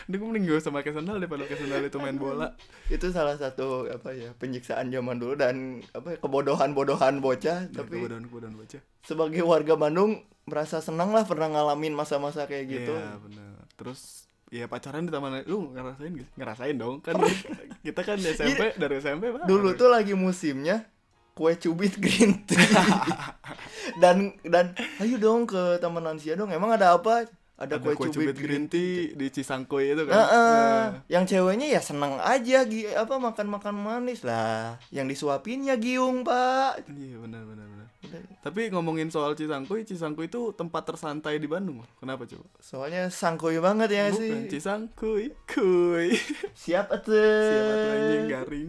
Udah 0.09 0.17
gue 0.17 0.27
mending 0.27 0.49
gak 0.49 0.65
usah 0.65 0.73
pakai 0.73 0.93
sandal 0.97 1.21
daripada 1.21 1.45
pakai 1.45 1.59
sandal 1.61 1.81
itu 1.85 1.99
main 2.01 2.17
bola 2.17 2.57
Itu 2.89 3.13
salah 3.13 3.37
satu 3.37 3.85
apa 3.85 4.17
ya 4.17 4.33
penyiksaan 4.33 4.89
zaman 4.89 5.21
dulu 5.21 5.37
dan 5.37 5.85
apa 5.93 6.17
ya, 6.17 6.19
kebodohan-bodohan 6.25 7.21
bocah. 7.21 7.69
Tapi 7.69 7.77
Tapi 7.77 7.93
kebodohan 8.01 8.25
kebodohan 8.25 8.55
baca 8.57 8.79
sebagai 9.05 9.45
warga 9.45 9.77
Bandung 9.77 10.25
merasa 10.45 10.81
senang 10.85 11.13
lah 11.13 11.25
pernah 11.25 11.49
ngalamin 11.49 11.97
masa-masa 11.97 12.45
kayak 12.45 12.65
gitu. 12.69 12.95
Iya 12.95 13.17
benar 13.21 13.65
Terus 13.75 14.29
ya 14.53 14.71
pacaran 14.71 15.09
di 15.09 15.11
taman 15.11 15.43
lu 15.51 15.75
ngerasain 15.75 16.13
gak? 16.15 16.31
Ngerasain 16.39 16.77
dong 16.79 17.03
kan 17.03 17.19
kita 17.87 18.01
kan 18.07 18.17
di 18.21 18.29
SMP 18.31 18.77
dari 18.79 18.95
SMP 19.03 19.35
Pak. 19.35 19.49
Dulu 19.49 19.75
tuh 19.75 19.91
lagi 19.91 20.15
musimnya 20.15 20.87
kue 21.35 21.59
cubit 21.59 21.99
green 21.99 22.47
tea. 22.47 22.63
dan 24.03 24.39
dan 24.47 24.73
ayo 25.03 25.19
dong 25.19 25.51
ke 25.51 25.83
Taman 25.83 26.07
Lansia 26.07 26.39
dong. 26.39 26.55
Emang 26.55 26.71
ada 26.71 26.95
apa? 26.95 27.27
Ada, 27.55 27.79
ada 27.79 27.95
kue, 27.95 28.11
cubit, 28.11 28.35
green 28.35 28.67
tea 28.67 29.15
di 29.15 29.31
Cisangkui 29.31 29.95
itu 29.95 30.03
kan. 30.11 30.15
Heeh. 30.27 30.59
Nah, 30.91 31.07
Yang 31.07 31.25
ceweknya 31.39 31.67
ya 31.71 31.79
seneng 31.79 32.19
aja 32.19 32.67
gi 32.67 32.91
apa 32.91 33.15
makan-makan 33.15 33.75
manis 33.79 34.27
lah. 34.27 34.75
Yang 34.91 35.15
disuapinnya 35.15 35.79
giung, 35.79 36.27
Pak. 36.27 36.91
Iya 36.91 37.23
benar 37.23 37.47
benar 37.47 37.67
benar. 37.71 37.87
Udah. 38.11 38.21
Tapi 38.43 38.75
ngomongin 38.75 39.07
soal 39.15 39.39
Cisangkui, 39.39 39.87
Cisangkui 39.87 40.27
itu 40.27 40.51
tempat 40.51 40.83
tersantai 40.83 41.39
di 41.39 41.47
Bandung. 41.47 41.79
Kenapa 42.03 42.27
coba? 42.27 42.43
Soalnya 42.59 43.07
sangkuy 43.07 43.63
banget 43.63 44.03
ya 44.03 44.11
Bukan 44.11 44.19
sih. 44.19 44.35
Cisangkui, 44.51 45.25
kuy. 45.47 46.11
Siap 46.59 46.91
atuh. 46.99 47.15
Siapa 47.23 47.73
tuh 47.79 47.91
anjing 47.95 48.25
garing. 48.35 48.69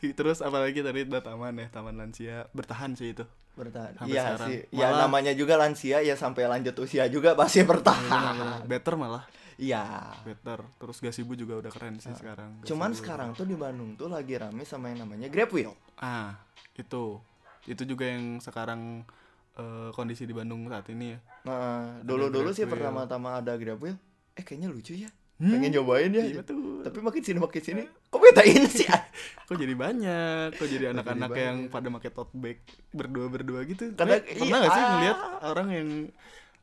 Terus 0.18 0.38
apalagi 0.44 0.84
tadi 0.84 1.08
udah 1.08 1.24
taman 1.24 1.56
ya, 1.56 1.66
taman 1.72 1.96
lansia 1.96 2.46
bertahan 2.52 2.94
sih 2.94 3.16
itu. 3.16 3.24
Bertahan. 3.58 3.92
Sampai 3.96 4.08
Iya 4.08 4.22
sekarang. 4.24 4.48
sih. 4.48 4.58
Ya 4.70 4.88
namanya 4.92 5.32
juga 5.32 5.54
lansia 5.54 5.98
ya 5.98 6.14
sampai 6.14 6.46
lanjut 6.46 6.78
usia 6.78 7.04
juga 7.06 7.34
pasti 7.34 7.60
bertahan. 7.62 8.62
Better 8.64 8.94
malah, 8.94 9.26
Iya. 9.54 10.14
better. 10.22 10.62
Terus 10.78 10.96
Gasibu 11.00 11.34
juga 11.34 11.58
udah 11.58 11.68
keren 11.68 11.98
sih 11.98 12.14
sekarang. 12.14 12.62
Cuman 12.62 12.90
Gazebo. 12.90 13.00
sekarang 13.00 13.28
tuh 13.32 13.44
di 13.44 13.54
Bandung 13.54 13.92
tuh 13.92 14.06
lagi 14.06 14.34
rame 14.34 14.62
sama 14.62 14.88
yang 14.88 15.02
namanya 15.02 15.26
Grab 15.26 15.50
Wheel. 15.50 15.74
ah, 15.96 16.38
itu. 16.72 17.18
itu 17.66 17.82
juga 17.84 18.06
yang 18.06 18.38
sekarang 18.38 19.04
eh, 19.52 19.90
kondisi 19.90 20.22
di 20.22 20.32
Bandung 20.32 20.64
saat 20.64 20.86
ini 20.88 21.12
ya 21.12 21.18
Nah, 21.44 22.00
dulu-dulu 22.00 22.48
sih 22.48 22.62
Grab 22.62 22.70
Wheel. 22.70 22.72
pertama-tama 22.94 23.28
ada 23.36 23.52
Grab 23.54 23.76
Wheel, 23.76 23.98
eh 24.32 24.40
kayaknya 24.40 24.70
lucu 24.70 24.94
ya. 24.94 25.10
Hmm, 25.38 25.54
Pengen 25.54 25.70
nyobain 25.72 26.10
ya. 26.10 26.18
iya 26.20 26.34
betul. 26.36 26.82
Tapi 26.82 26.98
makin 26.98 27.22
sini 27.22 27.38
makin 27.38 27.62
sini, 27.62 27.82
kok 28.04 28.18
bedain 28.18 28.64
sih? 28.66 28.90
kok 29.46 29.54
jadi 29.54 29.70
banyak 29.72 30.48
kok 30.52 30.66
jadi 30.66 30.90
anak-anak 30.90 31.30
yang 31.32 31.56
pada 31.66 31.88
pakai 31.88 32.10
tote 32.10 32.34
bag 32.34 32.58
berdua 32.90 33.26
berdua 33.28 33.62
gitu 33.62 33.94
Karena- 33.94 34.18
Kalian 34.18 34.34
pernah 34.36 34.58
nggak 34.58 34.70
sih 34.70 34.80
iya. 34.80 34.90
ngeliat 34.90 35.18
orang 35.42 35.68
yang 35.70 35.88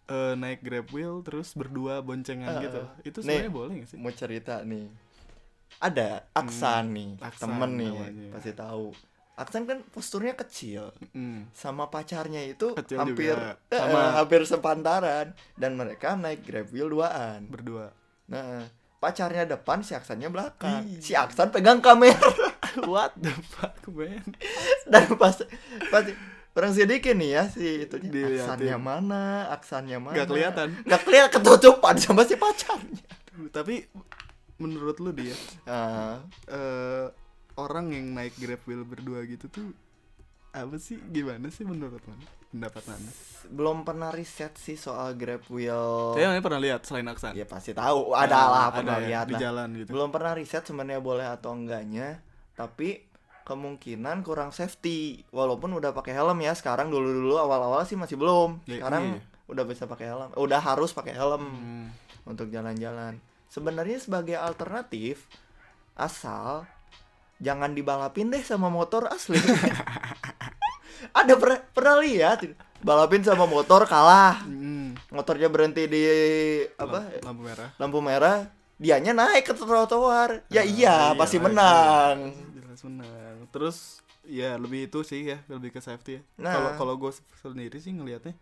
eh, 0.05 0.34
naik 0.36 0.60
grab 0.60 0.88
wheel 0.89 1.15
terus 1.22 1.51
berdua 1.51 2.00
boncengan 2.00 2.51
Eh, 2.51 2.62
gitu 2.62 2.82
itu 3.05 3.17
nih. 3.17 3.25
sebenarnya 3.25 3.51
boleh 3.51 3.74
nggak 3.75 3.89
sih 3.89 3.98
Mau 3.98 4.12
cerita 4.12 4.55
nih. 4.62 4.86
Ada 5.77 6.10
Aksan 6.32 6.86
nih, 6.89 7.10
Hmm, 7.13 7.25
Aksan 7.25 7.48
temen 7.50 7.72
nih, 7.74 7.89
namanya. 7.89 8.29
pasti 8.32 8.51
tahu. 8.53 8.88
Aksan 9.36 9.63
kan 9.65 9.77
posturnya 9.86 10.32
kecil, 10.34 10.96
Mm. 11.12 11.51
sama 11.51 11.88
pacarnya 11.88 12.39
itu 12.41 12.72
Kecil 12.74 12.96
hampir 12.98 13.34
juga. 13.34 13.60
eh, 13.67 13.75
Sama. 13.77 14.15
hampir 14.15 14.41
sepantaran 14.44 15.27
dan 15.53 15.72
mereka 15.74 16.13
naik 16.13 16.44
Grab 16.44 16.67
Wheel 16.70 16.88
duaan. 16.89 17.44
berdua 17.46 17.91
Nah, 18.25 18.65
pacarnya 18.98 19.46
depan, 19.46 19.86
si 19.86 19.94
Aksannya 19.94 20.29
belakang. 20.34 20.82
Ih. 20.89 21.01
Si 21.01 21.13
Aksan 21.13 21.53
pegang 21.53 21.79
kamera 21.79 22.17
what 22.91 23.13
the 23.15 23.32
fuck 23.53 23.77
man 23.94 24.25
dan 24.89 25.08
pas 25.15 25.38
pas 25.94 26.03
orang 26.55 26.72
sedikit 26.75 27.13
nih 27.15 27.29
ya 27.39 27.44
si 27.48 27.88
itu 27.88 27.96
aksannya 27.96 28.77
mana, 28.79 29.51
aksannya 29.51 30.00
mana. 30.00 30.15
Nggak 30.15 30.27
kelihatan. 30.32 30.67
Nggak 30.84 31.01
kelihatan 31.03 31.39
ketutupan 31.44 31.96
sama 32.00 32.24
si 32.27 32.36
pacarnya. 32.36 33.03
tapi 33.51 33.84
menurut 34.55 34.96
lu 35.03 35.12
dia 35.12 35.36
Ah, 35.67 36.24
eh 36.48 37.08
orang 37.60 37.91
yang 37.91 38.15
naik 38.15 38.36
grab 38.39 38.63
wheel 38.67 38.84
berdua 38.88 39.24
gitu 39.27 39.48
tuh 39.51 39.72
apa 40.55 40.79
sih 40.79 40.96
gimana 41.12 41.51
sih 41.51 41.67
menurut 41.67 42.00
mana 42.08 42.24
pendapat 42.51 42.83
mana 42.85 43.09
belum 43.45 43.85
pernah 43.85 44.09
riset 44.09 44.57
sih 44.57 44.73
soal 44.73 45.13
Grab 45.13 45.45
Wheel. 45.53 46.17
saya 46.17 46.41
pernah 46.41 46.57
lihat 46.57 46.81
selain 46.81 47.05
Aksan? 47.05 47.37
Ya 47.37 47.45
pasti 47.45 47.77
tahu, 47.77 48.17
ada 48.17 48.41
lah 48.49 48.67
pernah 48.73 48.97
ya, 48.97 49.05
lihat 49.21 49.25
di 49.29 49.35
lah. 49.37 49.41
jalan 49.41 49.67
gitu. 49.77 49.89
Belum 49.93 50.09
pernah 50.09 50.33
riset 50.33 50.65
sebenarnya 50.65 50.97
boleh 50.97 51.29
atau 51.29 51.53
enggaknya, 51.53 52.25
tapi 52.57 53.05
kemungkinan 53.45 54.25
kurang 54.25 54.49
safety. 54.49 55.21
Walaupun 55.29 55.77
udah 55.77 55.93
pakai 55.93 56.17
helm 56.17 56.41
ya 56.41 56.57
sekarang 56.57 56.89
dulu 56.89 57.05
dulu 57.05 57.35
awal 57.37 57.61
awal 57.61 57.85
sih 57.85 57.93
masih 57.93 58.17
belum. 58.17 58.65
Ya, 58.65 58.81
sekarang 58.81 59.21
iya. 59.21 59.21
udah 59.45 59.63
bisa 59.69 59.85
pakai 59.85 60.09
helm. 60.09 60.29
Udah 60.33 60.57
harus 60.57 60.89
pakai 60.89 61.13
helm 61.13 61.43
Hmm. 61.45 61.87
untuk 62.25 62.49
jalan-jalan. 62.49 63.21
Sebenarnya 63.53 64.01
sebagai 64.01 64.41
alternatif 64.41 65.29
asal 65.93 66.65
jangan 67.37 67.77
dibalapin 67.77 68.31
deh 68.31 68.41
sama 68.41 68.71
motor 68.71 69.05
asli 69.11 69.35
ada 71.15 71.34
pernah 71.34 71.60
pernah 71.72 71.95
lihat 71.98 72.43
balapin 72.79 73.24
sama 73.24 73.48
motor 73.48 73.88
kalah. 73.88 74.43
Hmm. 74.43 74.75
motornya 75.07 75.48
berhenti 75.48 75.88
di 75.88 76.03
apa? 76.75 77.07
Lamp- 77.07 77.24
lampu 77.24 77.41
merah. 77.41 77.69
Lampu 77.79 78.00
merah. 78.00 78.38
Dianya 78.75 79.15
naik 79.15 79.48
ke 79.48 79.53
trotoar. 79.55 80.43
Ya 80.51 80.60
Ah, 80.60 80.67
iya 80.67 80.95
pasti 81.15 81.39
lah, 81.39 81.48
menang. 81.48 82.17
jelas 82.51 82.81
menang. 82.84 83.36
Terus 83.48 84.03
ya 84.27 84.60
lebih 84.60 84.91
itu 84.91 85.00
sih 85.01 85.24
ya 85.25 85.39
lebih 85.48 85.72
ke 85.72 85.79
safety 85.79 86.19
ya. 86.19 86.22
Nah. 86.36 86.51
kalau 86.51 86.69
kalau 86.75 86.93
gue 87.00 87.12
sendiri 87.39 87.79
sih 87.79 87.95
ngelihatnya 87.95 88.36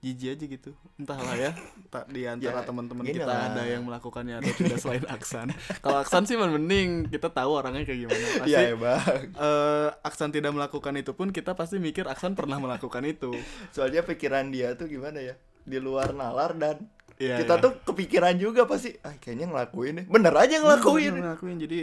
jijik 0.00 0.32
aja 0.32 0.44
gitu. 0.48 0.70
Entahlah 0.96 1.36
ya 1.36 1.52
tak 1.88 2.08
di 2.08 2.24
antara 2.24 2.60
Ya, 2.60 2.66
teman-teman 2.66 3.04
kita 3.04 3.28
lah. 3.28 3.52
ada 3.52 3.62
yang 3.64 3.84
melakukannya 3.84 4.40
atau 4.40 4.52
tidak 4.54 4.78
selain 4.80 5.04
Aksan. 5.04 5.52
Kalau 5.78 5.98
Aksan 6.00 6.24
sih 6.24 6.34
mending 6.34 7.08
kita 7.08 7.28
tahu 7.28 7.52
orangnya 7.52 7.84
kayak 7.84 8.08
gimana. 8.08 8.24
Pasti 8.40 8.48
iya 8.48 8.60
ya 8.72 8.76
bang. 8.76 9.22
eh, 9.30 9.88
Aksan 10.00 10.32
tidak 10.32 10.52
melakukan 10.52 10.96
itu 10.96 11.12
pun 11.12 11.28
kita 11.28 11.52
pasti 11.52 11.76
mikir 11.76 12.08
Aksan 12.08 12.32
pernah 12.32 12.56
melakukan 12.56 13.04
itu. 13.04 13.36
Soalnya 13.70 14.00
pikiran 14.00 14.48
dia 14.48 14.72
tuh 14.72 14.88
gimana 14.88 15.20
ya? 15.20 15.36
Di 15.62 15.76
luar 15.76 16.16
nalar 16.16 16.56
dan 16.56 16.80
Iya, 17.20 17.36
kita 17.36 17.60
iya. 17.60 17.64
tuh 17.68 17.72
kepikiran 17.84 18.32
juga 18.40 18.64
pasti 18.64 18.96
ah 19.04 19.12
kayaknya 19.12 19.52
ngelakuin 19.52 19.92
deh. 19.92 20.06
Bener 20.08 20.32
aja 20.32 20.56
ngelakuin. 20.56 21.12
Bener, 21.12 21.24
ngelakuin. 21.28 21.56
Jadi 21.60 21.80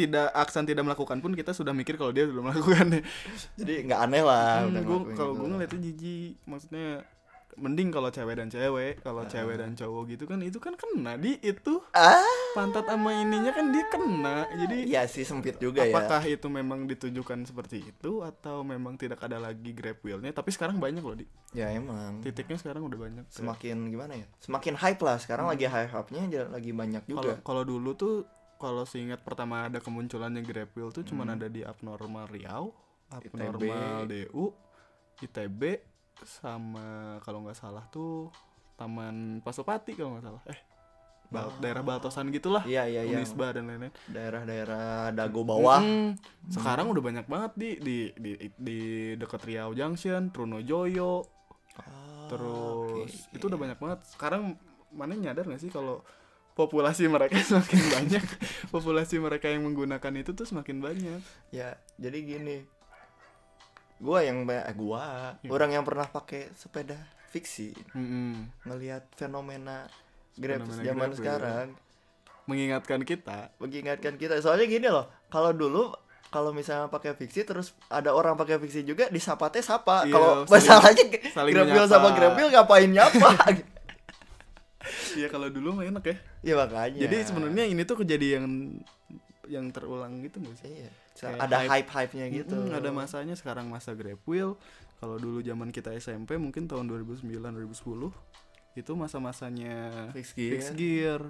tidak 0.00 0.32
Aksan 0.32 0.64
tidak 0.64 0.82
melakukan 0.82 1.18
pun 1.18 1.32
kita 1.32 1.50
sudah 1.50 1.70
mikir 1.70 1.94
kalau 1.94 2.10
dia 2.10 2.24
sudah 2.24 2.40
melakukannya 2.42 3.04
jadi 3.58 3.84
nggak 3.84 4.00
aneh 4.02 4.22
lah 4.22 4.64
Hmm, 4.64 4.80
kalau 5.12 5.32
gitu. 5.32 5.38
gue 5.38 5.48
ngeliatnya 5.50 5.80
jijik 5.82 6.32
maksudnya 6.44 6.88
mending 7.52 7.90
kalau 7.90 8.08
cewek 8.08 8.34
dan 8.34 8.48
cewek 8.48 9.02
kalau 9.02 9.20
Ah. 9.20 9.28
cewek 9.28 9.58
dan 9.58 9.74
cowok 9.74 10.02
gitu 10.08 10.24
kan 10.24 10.38
itu 10.40 10.56
kan 10.56 10.72
kena 10.72 11.18
di 11.18 11.36
itu. 11.40 11.82
Ah. 11.90 12.24
Pantat 12.50 12.86
sama 12.86 13.10
ininya 13.12 13.50
kan 13.50 13.68
dia 13.68 13.84
kena 13.86 14.36
jadi 14.56 14.76
iya 14.86 15.02
sih 15.04 15.22
sempit 15.22 15.58
juga 15.58 15.82
ya. 15.82 15.92
apakah 15.92 16.24
itu 16.24 16.46
memang 16.48 16.86
ditujukan 16.86 17.44
seperti 17.44 17.84
itu 17.84 18.22
atau 18.22 18.62
memang 18.62 18.94
tidak 18.94 19.20
ada 19.20 19.36
lagi 19.36 19.70
grab 19.70 19.98
wheelnya? 20.00 20.30
Tapi 20.30 20.48
sekarang 20.48 20.78
banyak 20.78 21.02
loh 21.02 21.12
di. 21.12 21.26
Ya 21.50 21.68
emang. 21.68 22.22
Titiknya 22.22 22.56
sekarang 22.56 22.80
udah 22.82 22.96
banyak. 22.98 23.24
Semakin 23.28 23.76
gimana 23.88 24.14
ya? 24.14 24.26
Semakin 24.40 24.74
hype 24.76 25.02
lah 25.02 25.18
sekarang 25.18 25.44
lagi 25.44 25.66
hype 25.66 25.90
hype 25.90 26.08
nya 26.08 26.22
lagi 26.48 26.70
banyak 26.72 27.02
juga. 27.04 27.42
kalau 27.42 27.62
dulu 27.62 27.92
tuh 27.92 28.24
kalau 28.60 28.84
seingat 28.84 29.24
pertama 29.24 29.66
ada 29.66 29.80
kemunculannya 29.80 30.44
grab 30.44 30.68
wheel 30.72 30.92
tuh 30.92 31.00
Hmm. 31.00 31.10
cuman 31.10 31.28
ada 31.34 31.48
di 31.48 31.64
abnormal 31.64 32.28
Riau 32.28 32.70
abnormal 33.08 34.04
DU 34.04 34.44
ITB 35.18 35.62
sama 36.22 36.86
kalau 37.20 37.42
nggak 37.42 37.56
salah 37.56 37.88
tuh 37.88 38.28
Taman 38.76 39.40
Pasopati 39.40 39.92
kalau 39.92 40.14
nggak 40.14 40.26
salah. 40.26 40.42
Eh 40.46 40.60
Bal- 41.30 41.54
daerah 41.58 41.80
Baltosan 41.80 42.26
gitulah. 42.28 42.64
Iya 42.64 42.84
iya 42.84 43.02
iya. 43.04 43.16
Unisba 43.16 43.54
dan 43.54 43.70
lain-lain. 43.70 43.94
Daerah-daerah 44.08 45.14
dago 45.14 45.46
bawah. 45.46 45.78
Mm, 45.78 46.18
sekarang 46.50 46.90
udah 46.90 46.98
banyak 47.00 47.26
banget 47.26 47.52
di 47.54 47.70
di 47.78 47.96
di, 48.16 48.32
di 48.50 48.80
dekat 49.14 49.44
Riau 49.44 49.70
Junction 49.70 50.28
Trunojoyo. 50.28 51.22
Ah, 51.78 52.26
terus 52.26 53.12
oke, 53.30 53.36
itu 53.36 53.44
udah 53.46 53.58
banyak 53.58 53.78
banget. 53.78 53.98
Sekarang 54.10 54.58
mana 54.90 55.14
nyadar 55.14 55.46
nggak 55.46 55.60
sih 55.60 55.70
kalau 55.70 56.02
populasi 56.52 57.06
mereka 57.06 57.38
semakin 57.46 57.80
banyak 57.90 58.24
populasi 58.68 59.16
mereka 59.16 59.46
yang 59.46 59.62
menggunakan 59.62 60.12
itu 60.14 60.30
tuh 60.30 60.44
semakin 60.44 60.78
banyak. 60.78 61.20
Ya 61.50 61.76
jadi 61.96 62.18
gini. 62.18 62.58
Gua 63.96 64.20
yang 64.20 64.42
ba- 64.42 64.64
eh, 64.64 64.72
gua 64.72 65.36
Iya. 65.38 65.50
orang 65.50 65.70
yang 65.72 65.84
pernah 65.84 66.06
pakai 66.06 66.48
sepeda 66.54 66.96
fiksi 67.28 67.76
Mm-mm. 67.92 68.48
ngelihat 68.64 69.06
fenomena 69.12 69.84
grab 70.34 70.64
Fenomena 70.64 70.82
zaman 70.82 71.06
Grab, 71.06 71.18
sekarang. 71.18 71.66
Mengingatkan 72.42 73.00
kita. 73.02 73.52
Mengingatkan 73.56 74.14
kita. 74.16 74.40
Soalnya 74.40 74.66
gini 74.66 74.88
loh 74.88 75.04
kalau 75.28 75.52
dulu 75.52 75.92
kalau 76.26 76.50
misalnya 76.50 76.86
pakai 76.86 77.12
fiksi 77.12 77.42
terus 77.42 77.74
ada 77.86 78.10
orang 78.10 78.34
pakai 78.34 78.56
fiksi 78.56 78.82
juga 78.82 79.06
disapa 79.06 79.46
teh 79.48 79.60
sapa. 79.60 80.02
Iya, 80.02 80.14
kalau 80.14 80.32
masalahnya 80.44 81.04
saling 81.28 81.52
grab 81.52 81.66
wheel 81.66 81.76
menyapa. 81.76 81.92
sama 81.92 82.08
grab 82.10 82.32
wheel 82.34 82.48
ngapain 82.48 82.88
nyapa 82.88 83.28
Iya 85.16 85.28
kalau 85.30 85.48
dulu 85.50 85.80
mah 85.80 85.84
enak 85.86 86.04
ya. 86.06 86.16
Ya 86.44 86.54
makanya. 86.58 87.00
Jadi 87.06 87.16
sebenarnya 87.26 87.64
ini 87.66 87.82
tuh 87.86 87.96
kejadian 88.04 88.42
yang 89.50 89.66
terulang 89.74 90.22
gitu 90.22 90.38
nggak 90.38 90.56
sih? 90.62 90.70
Iya. 90.70 90.90
Kayak 91.20 91.38
ada 91.42 91.56
hype. 91.66 91.70
hype 91.70 91.90
hype 91.90 92.12
nya 92.16 92.26
gitu. 92.30 92.56
Mm, 92.56 92.72
ada 92.78 92.90
masanya 92.94 93.34
sekarang 93.34 93.66
masa 93.68 93.92
grab 93.92 94.20
wheel. 94.24 94.54
Kalau 95.00 95.16
dulu 95.16 95.40
zaman 95.40 95.72
kita 95.72 95.96
SMP 95.96 96.36
mungkin 96.36 96.68
tahun 96.68 96.86
2009 96.86 97.24
2010 97.40 98.12
itu 98.78 98.92
masa-masanya 98.94 100.08
Fixed 100.14 100.36
gear. 100.38 100.52
fixed 100.54 100.74
gear. 100.78 101.20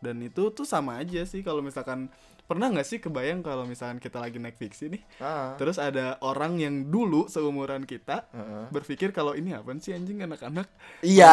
Dan 0.00 0.16
itu 0.24 0.48
tuh 0.54 0.64
sama 0.64 0.96
aja 0.96 1.20
sih 1.28 1.44
kalau 1.44 1.60
misalkan 1.60 2.08
pernah 2.50 2.66
nggak 2.66 2.82
sih 2.82 2.98
kebayang 2.98 3.40
kalau 3.40 3.62
misalkan 3.62 3.96
kita 3.96 4.18
lagi 4.18 4.42
naik 4.42 4.58
fiksi 4.58 4.90
nih? 4.90 5.02
Ah, 5.16 5.54
terus 5.54 5.78
ada 5.78 6.18
orang 6.20 6.58
yang 6.58 6.90
dulu 6.90 7.30
seumuran 7.30 7.86
kita 7.86 8.26
heeh. 8.34 8.66
berpikir 8.68 9.14
kalau 9.14 9.38
ini 9.38 9.54
apa 9.54 9.70
sih 9.78 9.94
anjing 9.94 10.18
anak-anak? 10.18 10.66
Iya. 11.00 11.30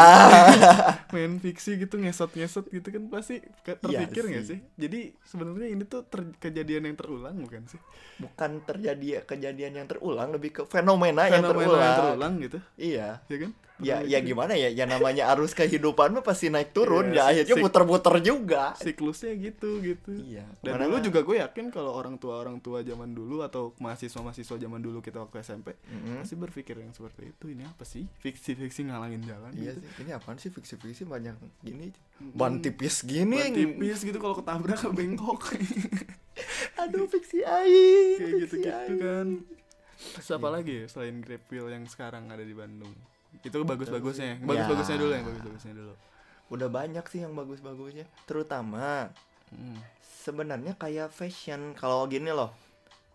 Main 1.14 1.42
fiksi 1.42 1.82
gitu 1.82 1.98
ngesot-ngesot 1.98 2.70
gitu 2.70 2.88
kan 2.88 3.10
pasti 3.10 3.42
Iya 3.42 3.74
terpikir 3.82 4.24
nggak 4.30 4.44
sih. 4.46 4.50
sih? 4.56 4.60
Jadi 4.78 5.00
sebenarnya 5.26 5.68
ini 5.68 5.84
tuh 5.84 6.06
kejadian 6.38 6.86
yang 6.86 6.96
terulang 6.96 7.36
bukan 7.42 7.66
sih? 7.66 7.82
Bukan 8.22 8.62
terjadi 8.62 9.26
kejadian 9.26 9.74
yang 9.74 9.88
terulang 9.90 10.30
lebih 10.30 10.54
ke 10.54 10.62
fenomena, 10.70 11.26
yang 11.26 11.42
Fenomena 11.42 11.66
terulang 11.66 11.82
yang 11.82 11.98
terulang. 11.98 12.34
gitu? 12.40 12.58
Iya. 12.78 13.10
Ya 13.26 13.38
kan 13.42 13.52
ya 13.80 14.02
ya 14.02 14.18
gimana 14.20 14.54
ya? 14.54 14.68
Ya 14.68 14.84
namanya 14.84 15.30
arus 15.32 15.52
kehidupan 15.52 16.12
mah 16.12 16.22
pasti 16.22 16.48
naik 16.48 16.72
turun 16.72 17.10
Iya, 17.10 17.30
ya 17.30 17.44
akhirnya 17.44 17.56
muter-muter 17.60 18.16
juga. 18.20 18.74
siklusnya 18.76 19.34
gitu 19.34 19.80
gitu. 19.80 20.12
Iya 20.14 20.46
dan 20.60 20.78
Mana- 20.78 20.86
dulu 20.88 20.98
juga 21.04 21.20
gue 21.22 21.38
yakin 21.38 21.70
kalau 21.70 21.94
orang 21.94 22.16
tua 22.16 22.38
orang 22.38 22.58
tua 22.58 22.82
zaman 22.82 23.12
dulu 23.12 23.42
atau 23.42 23.72
mahasiswa 23.78 24.18
mahasiswa 24.18 24.56
zaman 24.56 24.80
dulu 24.80 25.00
kita 25.00 25.20
waktu 25.20 25.40
SMP 25.40 25.78
pasti 26.18 26.36
berpikir 26.36 26.76
yang 26.78 26.92
seperti 26.92 27.32
itu 27.32 27.46
ini 27.48 27.64
apa 27.64 27.84
sih? 27.84 28.06
Fiksi 28.18 28.54
fiksi 28.54 28.86
ngalangin 28.86 29.22
jalan 29.22 29.54
iya 29.54 29.72
gitu. 29.72 29.84
sih 29.84 30.02
ini 30.02 30.12
apaan 30.12 30.38
sih? 30.38 30.50
Fiksi-fiksi 30.50 31.04
banyak 31.04 31.36
gini 31.60 31.94
ban 32.34 32.58
tipis 32.58 33.06
gini. 33.06 33.38
Ban 33.38 33.54
tipis 33.54 34.00
gitu 34.02 34.18
kalau 34.18 34.34
ketabrak 34.34 34.82
bengkok. 34.98 35.54
Aduh 36.82 37.06
fiksi 37.06 37.42
air 37.42 38.18
kayak 38.18 38.34
gitu 38.40 38.56
fiksi 38.58 38.70
gitu 38.70 38.94
kan. 39.00 39.28
Terus 39.98 40.30
apa 40.30 40.48
lagi 40.48 40.74
ya 40.78 40.86
selain 40.88 41.18
grab 41.20 41.42
wheel 41.48 41.68
yang 41.68 41.86
sekarang 41.86 42.30
ada 42.30 42.42
di 42.42 42.54
Bandung 42.54 42.94
itu 43.42 43.58
bagus 43.62 43.88
bagusnya 43.88 44.38
bagus 44.40 44.66
bagusnya 44.66 44.96
Ya. 44.96 45.02
dulu 45.02 45.12
yang 45.14 45.26
bagus 45.26 45.44
bagusnya 45.44 45.74
dulu 45.74 45.94
udah 46.48 46.70
banyak 46.70 47.06
sih 47.06 47.20
yang 47.22 47.34
bagus-bagusnya 47.34 48.06
terutama 48.24 49.12
Hmm. 49.48 49.80
sebenarnya 50.02 50.76
kayak 50.76 51.08
fashion 51.08 51.72
kalau 51.74 52.04
gini 52.06 52.30
loh 52.30 52.52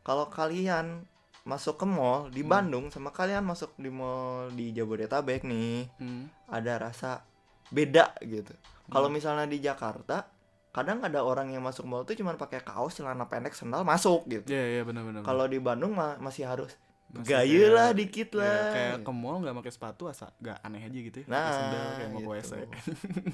kalau 0.01 0.27
kalian 0.27 1.05
masuk 1.43 1.77
ke 1.77 1.85
mall 1.85 2.29
di 2.29 2.41
Hmm. 2.41 2.51
Bandung 2.51 2.85
sama 2.89 3.11
kalian 3.11 3.43
masuk 3.43 3.75
di 3.77 3.89
mall 3.89 4.49
di 4.51 4.71
Jabodetabek 4.71 5.43
nih 5.43 5.91
Hmm. 5.97 6.31
ada 6.47 6.79
rasa 6.79 7.25
beda 7.69 8.15
gitu. 8.23 8.53
Kalau 8.87 9.09
Hmm. 9.09 9.17
misalnya 9.17 9.45
di 9.45 9.59
Jakarta, 9.59 10.29
kadang 10.71 11.01
ada 11.01 11.21
orang 11.21 11.51
yang 11.51 11.61
masuk 11.61 11.83
mall 11.83 12.05
tuh 12.05 12.13
cuma 12.13 12.33
pakai 12.33 12.61
kaos, 12.61 12.95
celana 12.95 13.25
pendek, 13.25 13.53
sandal 13.53 13.83
masuk 13.83 14.23
gitu. 14.25 14.45
Iya 14.47 14.65
iya 14.71 14.83
benar 14.85 15.03
benar. 15.03 15.21
Kalau 15.23 15.45
di 15.45 15.57
Bandung 15.57 15.93
mah 15.93 16.17
masih 16.17 16.45
harus 16.45 16.77
gaya 17.21 17.45
kayak- 17.45 17.73
lah 17.77 17.89
dikit 17.93 18.29
ya, 18.33 18.41
lah. 18.41 18.61
kayak 18.73 18.97
ke 19.05 19.13
mall 19.13 19.37
nggak 19.45 19.57
pakai 19.61 19.73
sepatu 19.77 20.09
asa 20.09 20.33
nggak 20.41 20.59
aneh 20.65 20.81
aja 20.81 20.99
gitu 21.05 21.17
ya. 21.21 21.27
Nah, 21.29 21.37
pakai 21.45 21.53
sendal 21.61 21.85
kayak 21.93 22.09
mau 22.09 22.21
ke 22.21 22.25
gitu. 22.25 22.33
WC. 22.33 22.53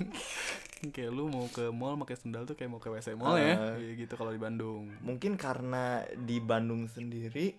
kayak 0.95 1.11
lu 1.15 1.25
mau 1.31 1.47
ke 1.47 1.65
mall 1.71 1.95
pakai 2.03 2.17
sendal 2.19 2.43
tuh 2.43 2.59
kayak 2.59 2.71
mau 2.75 2.83
ke 2.83 2.91
WC 2.91 3.15
mall 3.15 3.39
ya. 3.39 3.55
Ah. 3.55 3.79
Gitu 3.79 4.11
kalau 4.19 4.35
di 4.35 4.41
Bandung. 4.43 4.91
Mungkin 4.99 5.39
karena 5.39 6.03
di 6.19 6.43
Bandung 6.43 6.91
sendiri 6.91 7.55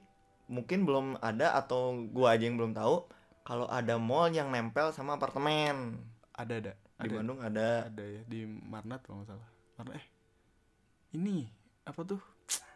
mungkin 0.49 0.83
belum 0.83 1.21
ada 1.23 1.55
atau 1.55 1.95
gua 2.09 2.35
aja 2.35 2.49
yang 2.49 2.57
belum 2.59 2.73
tahu 2.75 3.07
kalau 3.47 3.69
ada 3.71 3.95
mall 3.95 4.27
yang 4.27 4.51
nempel 4.51 4.91
sama 4.91 5.15
apartemen. 5.15 6.03
Ada 6.35 6.53
ada. 6.59 6.73
Di 6.99 7.07
ada. 7.07 7.15
Bandung 7.15 7.39
ada. 7.39 7.87
ada 7.87 8.03
ya 8.03 8.21
di 8.27 8.43
Marnat 8.43 9.07
kalau 9.07 9.23
nggak 9.23 9.31
salah. 9.31 9.49
Marnat 9.79 10.03
eh 10.03 10.05
ini 11.15 11.47
apa 11.87 12.03
tuh? 12.03 12.19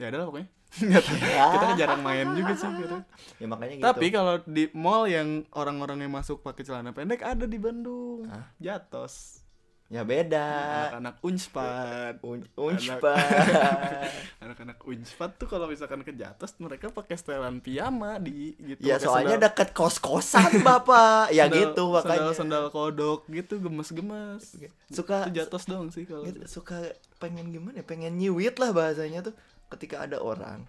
Ya 0.00 0.08
ada 0.08 0.24
lah 0.24 0.32
pokoknya. 0.32 0.59
Nggak 0.72 1.02
tahu. 1.02 1.18
Kita 1.50 1.64
kan 1.64 1.76
jarang 1.76 2.00
main 2.00 2.26
juga 2.30 2.52
sih 2.54 2.70
gitu. 2.76 2.96
Ya 3.36 3.46
makanya 3.46 3.74
gitu. 3.74 3.84
Tapi 3.84 4.06
kalau 4.08 4.34
di 4.44 4.64
mall 4.72 5.04
yang 5.04 5.28
orang-orang 5.50 5.98
yang 6.00 6.12
masuk 6.12 6.40
pakai 6.40 6.62
celana 6.62 6.90
pendek 6.90 7.20
ada 7.20 7.42
di 7.42 7.56
Bandung. 7.56 8.24
Hah? 8.24 8.54
Jatos. 8.56 9.42
ya 9.88 10.06
beda. 10.06 10.46
Anak-anak 10.86 11.18
Unspad. 11.20 12.14
Un 12.22 12.46
Anak- 12.46 12.54
Unspad. 12.54 13.18
Anak-anak 14.46 14.78
Unspad 14.80 15.30
tuh 15.34 15.50
kalau 15.50 15.66
misalkan 15.66 16.00
ke 16.00 16.14
Jatos 16.14 16.54
mereka 16.56 16.88
pakai 16.88 17.18
setelan 17.18 17.58
piyama 17.58 18.16
di 18.16 18.54
gitu. 18.56 18.78
ya 18.80 18.96
soalnya 18.96 19.34
sendal- 19.34 19.50
deket 19.50 19.68
kos-kosan 19.72 20.62
Bapak. 20.62 21.34
Ya 21.34 21.44
sendal- 21.44 21.58
gitu 21.66 21.84
makanya. 21.90 22.30
Sandal-sandal 22.30 22.64
kodok 22.70 23.26
gitu 23.26 23.58
gemes-gemes. 23.58 24.62
Suka 24.88 25.26
Itu 25.26 25.34
Jatos 25.36 25.66
dong 25.66 25.90
sih 25.90 26.06
kalau. 26.06 26.22
gitu, 26.22 26.38
suka 26.46 26.78
pengen 27.18 27.50
gimana 27.50 27.74
ya? 27.74 27.84
Pengen 27.84 28.14
nyiwit 28.14 28.56
lah 28.56 28.70
bahasanya 28.70 29.26
tuh 29.26 29.34
ketika 29.70 30.02
ada 30.02 30.18
orang. 30.18 30.66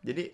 Jadi 0.00 0.30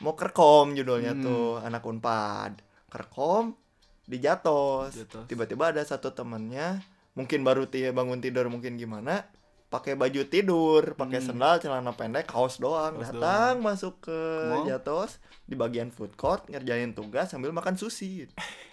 mau 0.00 0.12
kerkom 0.12 0.72
judulnya 0.72 1.12
Hmm. 1.12 1.22
tuh 1.22 1.46
anak 1.58 1.82
Unpad. 1.82 2.52
Kerkom 2.88 3.54
di 4.02 4.18
Jatos. 4.18 4.92
Jatos. 4.92 5.24
Tiba-tiba 5.24 5.70
ada 5.70 5.80
satu 5.80 6.10
temennya 6.10 6.82
mungkin 7.12 7.40
baru 7.40 7.64
ti- 7.64 7.86
bangun 7.86 8.18
tidur 8.18 8.46
mungkin 8.46 8.74
gimana 8.74 9.26
pakai 9.68 9.94
baju 9.94 10.26
tidur, 10.26 10.92
pakai 10.92 11.18
Hmm. 11.18 11.28
sendal, 11.32 11.56
celana 11.56 11.90
pendek, 11.90 12.26
kaos 12.26 12.58
doang, 12.58 12.92
Kaos 12.94 13.08
datang 13.10 13.56
masuk 13.58 14.02
ke 14.02 14.18
Mall. 14.46 14.68
Jatos 14.68 15.16
di 15.42 15.54
bagian 15.54 15.88
food 15.88 16.12
court 16.12 16.44
ngerjain 16.46 16.92
tugas 16.92 17.26
sambil 17.26 17.50
makan 17.50 17.74
sushi. 17.74 18.28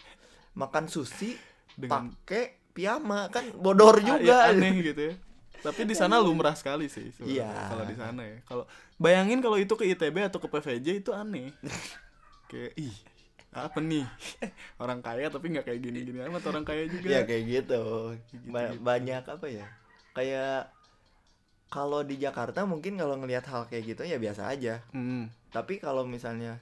makan 0.55 0.85
sushi 0.85 1.39
Dengan 1.71 2.11
pakai 2.11 2.59
piyama 2.69 3.29
kan 3.29 3.47
bodor 3.55 3.95
Ah, 3.95 4.03
juga. 4.11 4.35
ya, 4.43 4.51
aneh 4.51 4.75
gitu 4.83 5.01
ya. 5.01 5.13
Tapi 5.59 5.81
di 5.83 5.93
sana 5.93 6.17
lumrah 6.17 6.53
sekali 6.53 6.87
sih 6.87 7.11
Iya. 7.19 7.51
kalau 7.67 7.83
di 7.83 7.95
sana 7.95 8.21
ya. 8.21 8.37
Kalau 8.43 8.63
bayangin 8.95 9.39
kalau 9.39 9.55
itu 9.55 9.73
ke 9.73 9.85
ITB 9.85 10.23
atau 10.25 10.39
ke 10.39 10.47
PVJ 10.47 10.87
itu 10.99 11.11
aneh. 11.11 11.51
kayak 12.49 12.73
ih 12.75 12.95
apa 13.49 13.81
nih 13.81 14.05
orang 14.77 15.01
kaya 15.01 15.25
tapi 15.27 15.49
nggak 15.49 15.65
kayak 15.65 15.81
gini-gini 15.81 16.21
amat 16.21 16.43
orang 16.47 16.63
kaya 16.63 16.85
juga. 16.85 17.07
Ya 17.09 17.21
kayak 17.23 17.43
gitu. 17.45 17.81
Ba- 18.47 18.75
banyak 18.75 19.23
apa 19.25 19.45
ya? 19.45 19.65
Kayak 20.13 20.69
kalau 21.67 22.01
di 22.01 22.17
Jakarta 22.17 22.65
mungkin 22.65 22.97
kalau 22.97 23.13
ngelihat 23.15 23.45
hal 23.45 23.65
kayak 23.65 23.93
gitu 23.93 24.01
ya 24.03 24.17
biasa 24.17 24.49
aja. 24.49 24.81
Hmm. 24.89 25.29
Tapi 25.49 25.77
kalau 25.77 26.05
misalnya 26.05 26.57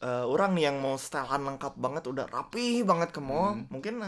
eh, 0.00 0.24
orang 0.24 0.56
nih 0.56 0.64
yang 0.64 0.80
mau 0.80 0.96
setelan 0.96 1.44
lengkap 1.44 1.76
banget 1.76 2.04
udah 2.06 2.24
rapi 2.26 2.80
banget 2.80 3.12
ke 3.12 3.20
mall, 3.20 3.52
Hmm. 3.54 3.68
mungkin 3.68 4.00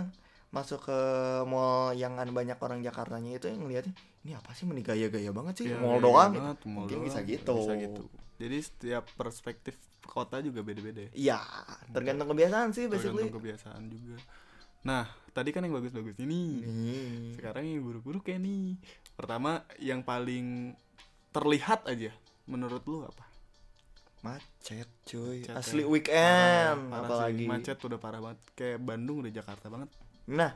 masuk 0.52 0.84
ke 0.84 0.98
mall 1.44 1.90
yang 1.92 2.14
ada 2.14 2.28
banyak 2.28 2.54
orang 2.54 2.80
Jakartanya 2.80 3.32
itu 3.32 3.48
yang 3.48 3.64
ngeliatnya 3.64 3.94
ini 4.22 4.32
apa 4.32 4.52
sih 4.52 4.62
meni 4.62 4.80
gaya-gaya 4.80 5.32
banget 5.32 5.54
sih 5.56 5.66
Ya, 5.66 5.76
mall 5.76 5.96
gaya 5.96 6.04
doang 6.04 6.32
banget, 6.34 6.58
mall 6.62 6.84
Mungkin 6.84 6.92
doang. 6.94 7.08
bisa 7.08 7.20
gitu. 7.24 7.56
Bisa 7.56 7.74
gitu. 7.74 8.02
Jadi 8.36 8.56
setiap 8.58 9.04
perspektif 9.12 9.74
kota 10.02 10.38
juga 10.38 10.60
beda-beda 10.60 11.00
ya. 11.00 11.10
Iya, 11.14 11.40
tergantung 11.90 12.28
kebiasaan 12.28 12.70
sih 12.70 12.84
basically. 12.84 13.24
Tergantung 13.24 13.36
kebiasaan 13.38 13.82
juga. 13.86 14.16
Nah, 14.82 15.04
tadi 15.30 15.50
kan 15.50 15.62
yang 15.62 15.72
bagus-bagus 15.72 16.18
ini. 16.18 16.58
Nih. 16.60 17.32
Sekarang 17.34 17.62
yang 17.62 17.80
buruk-buruk 17.80 18.20
kayak 18.22 18.40
nih. 18.40 18.76
Pertama 19.14 19.50
yang 19.78 20.02
paling 20.02 20.74
terlihat 21.30 21.86
aja 21.86 22.10
menurut 22.44 22.82
lu 22.84 23.02
apa? 23.02 23.24
Macet 24.20 24.90
cuy. 25.02 25.40
Macet 25.40 25.54
Asli 25.56 25.82
ya. 25.82 25.88
weekend 25.88 26.78
Parah- 26.84 26.90
parah 26.92 27.06
apalagi. 27.08 27.38
sih. 27.38 27.48
macet 27.48 27.78
udah 27.80 27.98
parah 27.98 28.20
banget. 28.20 28.38
Kayak 28.52 28.78
Bandung 28.80 29.16
udah 29.18 29.32
Jakarta 29.32 29.66
banget. 29.66 29.90
Nah, 30.24 30.52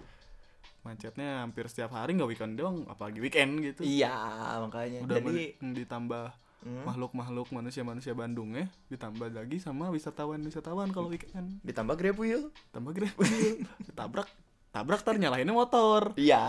Macetnya 0.82 1.42
hampir 1.42 1.66
setiap 1.66 1.90
hari 1.92 2.14
nggak 2.14 2.30
weekend 2.30 2.54
doang, 2.54 2.86
apalagi 2.86 3.18
weekend 3.18 3.58
gitu. 3.58 3.82
iya 3.82 4.14
makanya. 4.56 5.02
Udah 5.02 5.18
Jadi 5.18 5.58
men- 5.58 5.74
ditambah 5.74 6.24
hmm, 6.62 6.86
makhluk-makhluk 6.86 7.50
manusia-manusia 7.50 8.14
Bandung 8.14 8.54
ya, 8.54 8.70
ditambah 8.86 9.26
lagi 9.28 9.58
sama 9.58 9.90
wisatawan-wisatawan 9.90 10.94
kalau 10.94 11.10
weekend. 11.10 11.58
ditambah 11.60 11.90
Grab 11.92 12.14
wheel. 12.16 12.54
Tambah 12.70 12.94
grab 12.94 13.14
tabrak 13.98 14.30
tabrak 14.70 15.02
tar 15.02 15.16
nyalahinnya 15.16 15.50
motor 15.50 16.14
Iya. 16.14 16.46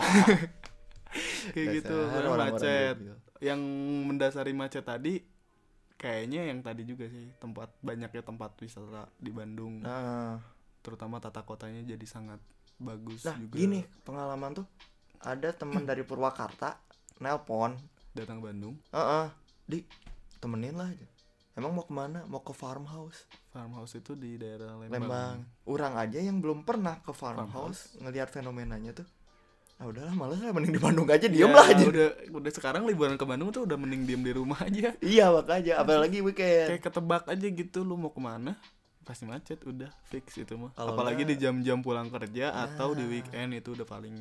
kayak 1.50 1.66
gitu 1.74 1.96
orang-orang 1.96 2.52
macet 2.52 2.96
wheel. 2.96 3.16
yang 3.40 3.60
mendasari 4.04 4.52
macet 4.52 4.84
tadi 4.84 5.24
kayaknya 5.96 6.46
yang 6.46 6.60
tadi 6.60 6.84
juga 6.84 7.08
sih 7.08 7.26
tempat 7.34 7.72
banyaknya 7.80 8.20
tempat 8.20 8.54
wisata 8.54 9.10
di 9.16 9.30
Bandung 9.30 9.80
Nah, 9.80 10.38
terutama 10.78 11.18
tata 11.18 11.40
kotanya 11.40 11.82
jadi 11.82 12.04
sangat 12.04 12.38
bagus 12.78 13.22
nah 13.22 13.34
juga 13.34 13.54
gini 13.54 13.82
pengalaman 14.02 14.54
tuh 14.54 14.66
ada 15.18 15.50
teman 15.50 15.82
dari 15.82 16.02
Purwakarta 16.02 16.78
nelpon, 17.18 17.74
datang 18.12 18.38
Bandung 18.38 18.78
Heeh, 18.88 19.26
di 19.66 19.78
temenin 20.38 20.72
lah. 20.72 20.86
Emang 21.52 21.74
mau 21.74 21.82
ke 21.82 21.90
mana? 21.90 22.22
Mau 22.24 22.38
ke 22.38 22.54
farmhouse. 22.54 23.26
farmhouse 23.48 23.98
itu 23.98 24.14
di 24.14 24.38
daerah 24.38 24.78
Lembang, 24.78 24.94
Lembang. 24.94 25.36
Orang 25.66 25.98
aja 25.98 26.14
yang 26.16 26.38
belum 26.38 26.62
pernah 26.62 27.02
ke 27.02 27.10
farmhouse, 27.10 27.50
Farmhouse. 27.50 27.98
ngelihat 27.98 28.30
fenomenanya 28.30 28.94
tuh. 28.94 29.08
Ah 29.74 29.86
udahlah 29.86 30.10
males 30.10 30.38
lah 30.38 30.50
mending 30.50 30.74
di 30.74 30.80
Bandung 30.80 31.06
aja 31.06 31.18
Ya, 31.20 31.26
diem 31.28 31.50
lah 31.50 31.66
aja. 31.66 31.82
udah 31.82 32.06
udah 32.30 32.50
sekarang 32.50 32.82
liburan 32.82 33.14
ke 33.14 33.22
Bandung 33.22 33.50
tuh 33.50 33.62
udah 33.62 33.74
mending 33.74 34.06
diem 34.06 34.22
di 34.22 34.30
rumah 34.30 34.58
aja 34.58 34.94
Iya 34.98 35.30
makanya 35.30 35.78
apalagi 35.78 36.18
weekend. 36.18 36.66
kayak 36.68 36.82
ketebak 36.82 37.26
aja 37.26 37.46
gitu 37.48 37.82
lu 37.82 37.94
mau 37.94 38.10
ke 38.10 38.18
mana 38.18 38.54
pasti 39.08 39.24
macet 39.24 39.64
udah 39.64 39.88
fix 40.04 40.36
itu 40.36 40.52
mah 40.54 40.68
Kalau 40.70 40.92
apalagi 40.92 41.24
enggak- 41.24 41.32
di 41.32 41.42
jam-jam 41.42 41.80
pulang 41.80 42.08
kerja 42.08 42.52
atau 42.52 42.92
di 42.92 43.00
Nah. 43.00 43.10
weekend 43.10 43.50
itu 43.54 43.72
udah 43.72 43.88
paling 43.88 44.16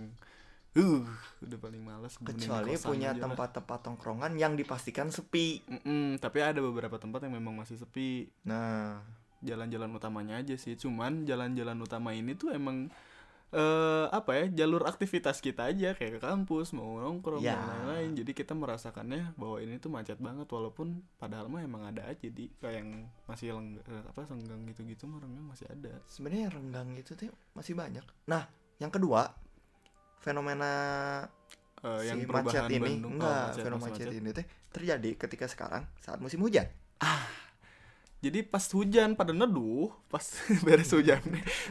uh 0.74 1.04
udah 1.42 1.58
paling 1.58 1.82
males 1.82 2.16
Kecuali 2.16 2.72
punya 2.78 3.12
tempat-tempat 3.12 3.80
tongkrongan 3.84 4.32
yang 4.34 4.54
dipastikan 4.54 5.10
sepi. 5.10 5.60
Mm-mm, 5.66 6.16
tapi 6.18 6.40
ada 6.40 6.58
beberapa 6.58 6.96
tempat 6.96 7.20
yang 7.22 7.36
memang 7.36 7.58
masih 7.58 7.76
sepi 7.76 8.32
Nah, 8.44 9.04
jalan-jalan 9.40 9.92
utamanya 9.92 10.40
aja 10.40 10.56
sih 10.56 10.74
cuman 10.74 11.22
jalan-jalan 11.24 11.78
utama 11.78 12.10
ini 12.10 12.34
tuh 12.34 12.50
emang 12.50 12.88
eh 13.48 14.06
apa 14.10 14.32
ya 14.36 14.46
jalur 14.54 14.84
aktivitas 14.84 15.40
kita 15.40 15.72
aja 15.72 15.96
kayak 15.96 16.18
ke 16.18 16.22
kampus 16.22 16.76
mau 16.76 17.00
nongkrong 17.00 17.40
Ya. 17.40 17.56
dan 17.56 17.64
lain-lain 17.66 18.10
jadi 18.14 18.32
kita 18.34 18.52
merasakannya 18.52 19.34
bahwa 19.34 19.58
ini 19.58 19.78
tuh 19.78 19.88
macet 19.88 20.20
banget 20.20 20.44
walaupun 20.46 21.00
padahal 21.16 21.48
mah 21.48 21.64
emang 21.64 21.88
ada 21.88 22.04
aja 22.04 22.28
di 22.28 22.52
kayak 22.60 22.84
yang 22.84 22.90
masih 23.24 23.56
leng- 23.56 23.80
eh, 23.80 24.04
apa 24.04 24.20
senggang 24.26 24.68
gitu-gitu 24.68 25.08
mah 25.08 25.20
renggang 25.20 25.48
masih 25.48 25.64
ada 25.66 25.96
sebenarnya 26.06 26.52
renggang 26.52 26.92
itu 26.94 27.16
tuh 27.16 27.32
masih 27.54 27.72
banyak. 27.72 28.04
Nah, 28.26 28.52
yang 28.78 28.92
kedua, 28.92 29.32
fenomena 30.20 30.72
yang 32.04 32.20
si 32.20 32.26
macet 32.28 32.64
ini 32.68 32.84
Bandung 33.00 33.12
oh, 33.12 33.16
enggak 33.16 33.44
macet, 33.48 33.64
fenomena 33.64 33.86
macet 33.88 34.06
macet. 34.06 34.20
ini 34.20 34.30
teh 34.34 34.46
terjadi 34.70 35.10
ketika 35.16 35.46
sekarang 35.48 35.84
saat 35.98 36.20
musim 36.20 36.44
hujan. 36.44 36.68
Jadi 38.18 38.42
pas 38.42 38.66
hujan 38.68 39.14
pada 39.14 39.30
neduh 39.30 39.94
pas 40.08 40.22
beres 40.66 40.90
hujan 40.90 41.22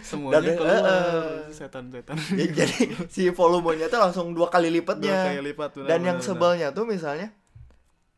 semuanya 0.01 0.41
Dan, 0.41 0.55
keluar 0.55 0.79
eh, 0.79 0.87
eh. 0.87 1.27
setan-setan 1.51 2.17
Ya, 2.33 2.47
jadi 2.57 2.79
si 3.07 3.27
volumenya 3.29 3.87
tuh 3.87 3.99
langsung 3.99 4.31
dua 4.31 4.47
kali 4.47 4.69
Dua 4.69 4.77
lipatnya. 4.77 5.17
kali 5.29 5.43
lipat 5.45 5.71
benar, 5.75 5.87
Dan 5.87 6.01
yang 6.05 6.17
benar, 6.17 6.23
benar. 6.23 6.27
sebelnya 6.29 6.69
tuh 6.71 6.85
misalnya 6.85 7.29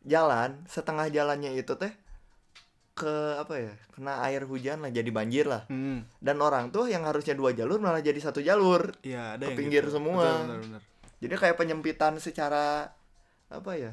jalan 0.02 0.50
setengah 0.66 1.08
jalannya 1.08 1.52
itu 1.54 1.72
teh 1.74 1.92
ke 2.92 3.14
apa 3.36 3.54
ya 3.56 3.72
kena 3.88 4.20
air 4.22 4.42
hujan 4.42 4.80
lah 4.80 4.90
jadi 4.90 5.06
banjir 5.08 5.46
lah 5.46 5.62
Hmm. 5.66 6.02
dan 6.18 6.36
orang 6.38 6.68
tuh 6.68 6.86
yang 6.86 7.04
harusnya 7.04 7.32
dua 7.32 7.52
jalur 7.52 7.78
malah 7.78 8.00
jadi 8.00 8.18
satu 8.18 8.40
jalur 8.40 8.90
Iya, 9.00 9.36
ada 9.36 9.44
Ke 9.44 9.46
yang 9.46 9.56
pinggir 9.56 9.82
gitu. 9.84 9.94
semua. 9.94 10.26
Betul, 10.26 10.42
benar, 10.42 10.58
benar. 10.60 10.80
jadi 11.18 11.34
kayak 11.36 11.56
penyempitan 11.56 12.12
secara 12.18 12.90
apa 13.46 13.72
ya 13.72 13.92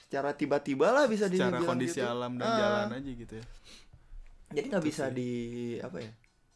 secara 0.00 0.30
tiba-tiba 0.32 0.88
lah 0.88 1.04
bisa 1.04 1.26
Secara 1.26 1.56
dibilang 1.56 1.66
kondisi 1.68 1.98
gitu. 1.98 2.06
alam 2.06 2.32
dan 2.34 2.46
Ah. 2.46 2.56
jalan 2.56 2.88
aja 2.94 3.10
gitu 3.12 3.34
ya. 3.34 3.44
jadi 4.50 4.66
nggak 4.68 4.80
Itu 4.80 4.88
bisa 4.88 5.04
sih. 5.04 5.14
di 5.14 5.30
apa 5.78 5.98
ya 5.98 6.12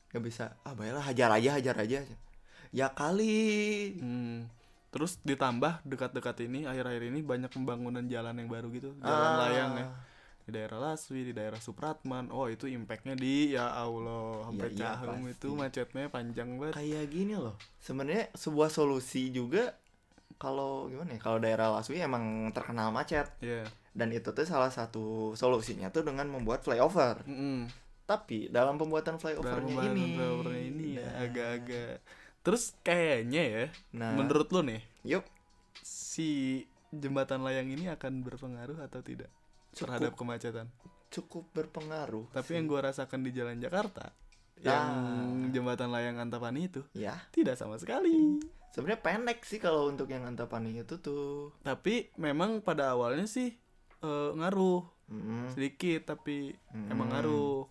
nggak 0.09 0.23
bisa 0.23 0.45
ah 0.59 0.73
baiklah 0.73 1.03
hajar 1.03 1.31
aja 1.31 1.51
hajar 1.57 1.77
aja 1.79 1.99
ya 2.71 2.87
kali 2.89 3.41
Hmm. 3.97 4.49
Terus 4.89 5.17
ditambah 5.19 5.81
dekat-dekat 5.83 6.37
ini 6.43 6.65
akhir-akhir 6.65 7.03
ini 7.07 7.21
banyak 7.23 7.49
pembangunan 7.49 8.05
jalan 8.05 8.37
yang 8.37 8.45
baru 8.47 8.69
gitu, 8.69 8.93
jalan 8.99 9.09
Ah, 9.27 9.41
layang 9.43 9.73
ya. 9.75 9.87
di 10.43 10.51
daerah 10.51 10.79
Laswi 10.83 11.23
di 11.23 11.33
daerah 11.33 11.57
Supratman 11.57 12.29
oh 12.29 12.45
itu 12.47 12.67
impactnya 12.67 13.15
di 13.15 13.55
ya 13.55 13.73
Allah 13.73 14.45
sampai 14.45 14.69
Cahem 14.75 15.09
pasti. 15.23 15.33
itu 15.33 15.49
macetnya 15.55 16.05
panjang 16.09 16.49
banget 16.57 16.75
kayak 16.75 17.07
gini 17.09 17.35
loh 17.35 17.55
sebenarnya 17.79 18.29
sebuah 18.33 18.69
solusi 18.69 19.31
juga 19.31 19.73
kalau 20.43 20.91
gimana 20.91 21.15
ya 21.15 21.21
kalau 21.23 21.39
daerah 21.39 21.71
Laswi 21.71 22.03
emang 22.03 22.51
terkenal 22.51 22.91
macet. 22.91 23.31
Ya 23.39 23.63
dan 23.93 24.09
itu 24.09 24.33
tuh 24.33 24.49
salah 24.49 24.73
satu 24.73 25.37
solusinya 25.37 25.93
tuh 25.93 26.01
dengan 26.01 26.25
membuat 26.27 26.65
flyover. 26.65 27.23
Mm-mm. 27.29 27.69
tapi 28.03 28.49
dalam 28.49 28.75
pembuatan 28.77 29.15
Dalam 29.15 29.23
flyovernya 29.23 29.69
pembahasan 29.69 29.95
ini. 29.95 30.17
flyovernya 30.17 30.63
ini 30.65 30.87
ya 30.97 31.05
Nah, 31.05 31.15
agak-agak. 31.23 31.95
Terus 32.43 32.63
kayaknya 32.83 33.43
ya 33.45 33.65
nah. 33.93 34.17
menurut 34.17 34.49
lo 34.49 34.65
nih 34.65 34.81
yuk 35.05 35.23
si 35.81 36.65
jembatan 36.91 37.45
layang 37.45 37.69
ini 37.69 37.89
akan 37.89 38.21
berpengaruh 38.21 38.81
atau 38.83 39.05
tidak 39.05 39.29
terhadap 39.73 40.17
kemacetan? 40.17 40.73
Cukup 41.09 41.45
berpengaruh 41.53 42.33
tapi 42.33 42.57
yang 42.57 42.65
gua 42.65 42.89
rasakan 42.89 43.23
di 43.23 43.31
jalan 43.31 43.61
Jakarta 43.61 44.09
Nah. 44.63 44.69
yang 44.69 44.95
jembatan 45.51 45.91
layang 45.91 46.17
Antapani 46.17 46.65
itu 46.65 46.81
ya. 46.95 47.19
tidak 47.29 47.59
sama 47.59 47.77
sekali 47.77 48.39
sebenarnya 48.73 49.01
pendek 49.05 49.45
sih 49.45 49.61
kalau 49.61 49.87
untuk 49.87 50.09
yang 50.09 50.25
Antapani 50.25 50.81
itu 50.81 50.99
tuh. 50.99 51.53
Tapi 51.61 52.11
memang 52.17 52.65
pada 52.65 52.97
awalnya 52.97 53.29
sih 53.29 53.53
eh, 54.03 54.31
ngaruh. 54.35 54.83
Mm, 55.13 55.53
sedikit 55.53 56.17
tapi 56.17 56.57
mm. 56.73 56.89
emang 56.89 57.13
ngaruh. 57.13 57.69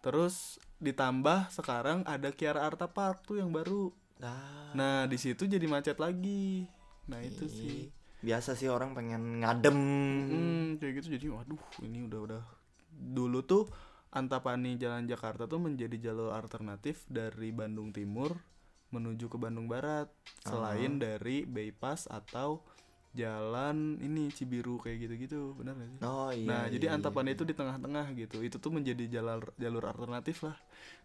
Terus 0.00 0.56
ditambah 0.80 1.52
sekarang 1.52 2.08
ada 2.08 2.32
Kiara 2.32 2.64
Arta 2.64 2.88
Park 2.88 3.28
tuh 3.28 3.36
yang 3.36 3.52
baru. 3.52 3.92
Nah, 4.20 4.72
nah 4.72 4.96
di 5.04 5.20
situ 5.20 5.44
jadi 5.44 5.64
macet 5.68 6.00
lagi. 6.00 6.64
Nah 7.12 7.20
itu 7.20 7.44
ih, 7.44 7.52
sih. 7.52 7.80
biasa 8.24 8.56
sih 8.56 8.72
orang 8.72 8.96
pengen 8.96 9.44
ngadem. 9.44 9.76
Hmm, 9.76 10.66
kayak 10.80 11.04
gitu. 11.04 11.20
Jadi 11.20 11.26
waduh 11.28 11.60
ini 11.84 12.08
udah 12.08 12.20
udah. 12.24 12.42
Dulu 12.90 13.44
tuh 13.44 13.68
Antapani 14.10 14.80
Jalan 14.80 15.04
Jakarta 15.04 15.44
tuh 15.44 15.60
menjadi 15.62 16.10
jalur 16.10 16.32
alternatif 16.32 17.04
dari 17.06 17.52
Bandung 17.52 17.92
Timur 17.92 18.49
menuju 18.90 19.30
ke 19.30 19.36
Bandung 19.38 19.66
Barat 19.70 20.10
selain 20.42 20.98
dari 20.98 21.46
bypass 21.46 22.10
atau 22.10 22.62
jalan 23.10 23.98
ini 23.98 24.30
Cibiru 24.30 24.78
kayak 24.78 25.02
gitu-gitu 25.02 25.58
benar 25.58 25.74
gak 25.74 25.90
sih? 25.90 25.98
oh 26.06 26.30
iya 26.30 26.46
nah, 26.46 26.64
jadi 26.70 26.86
iya, 26.86 26.94
Antapani 26.94 27.34
iya. 27.34 27.36
itu 27.38 27.42
di 27.42 27.54
tengah-tengah 27.58 28.06
gitu. 28.14 28.38
Itu 28.38 28.62
tuh 28.62 28.70
menjadi 28.70 29.18
jalur 29.18 29.50
jalur 29.58 29.82
alternatif 29.90 30.46
lah. 30.46 30.54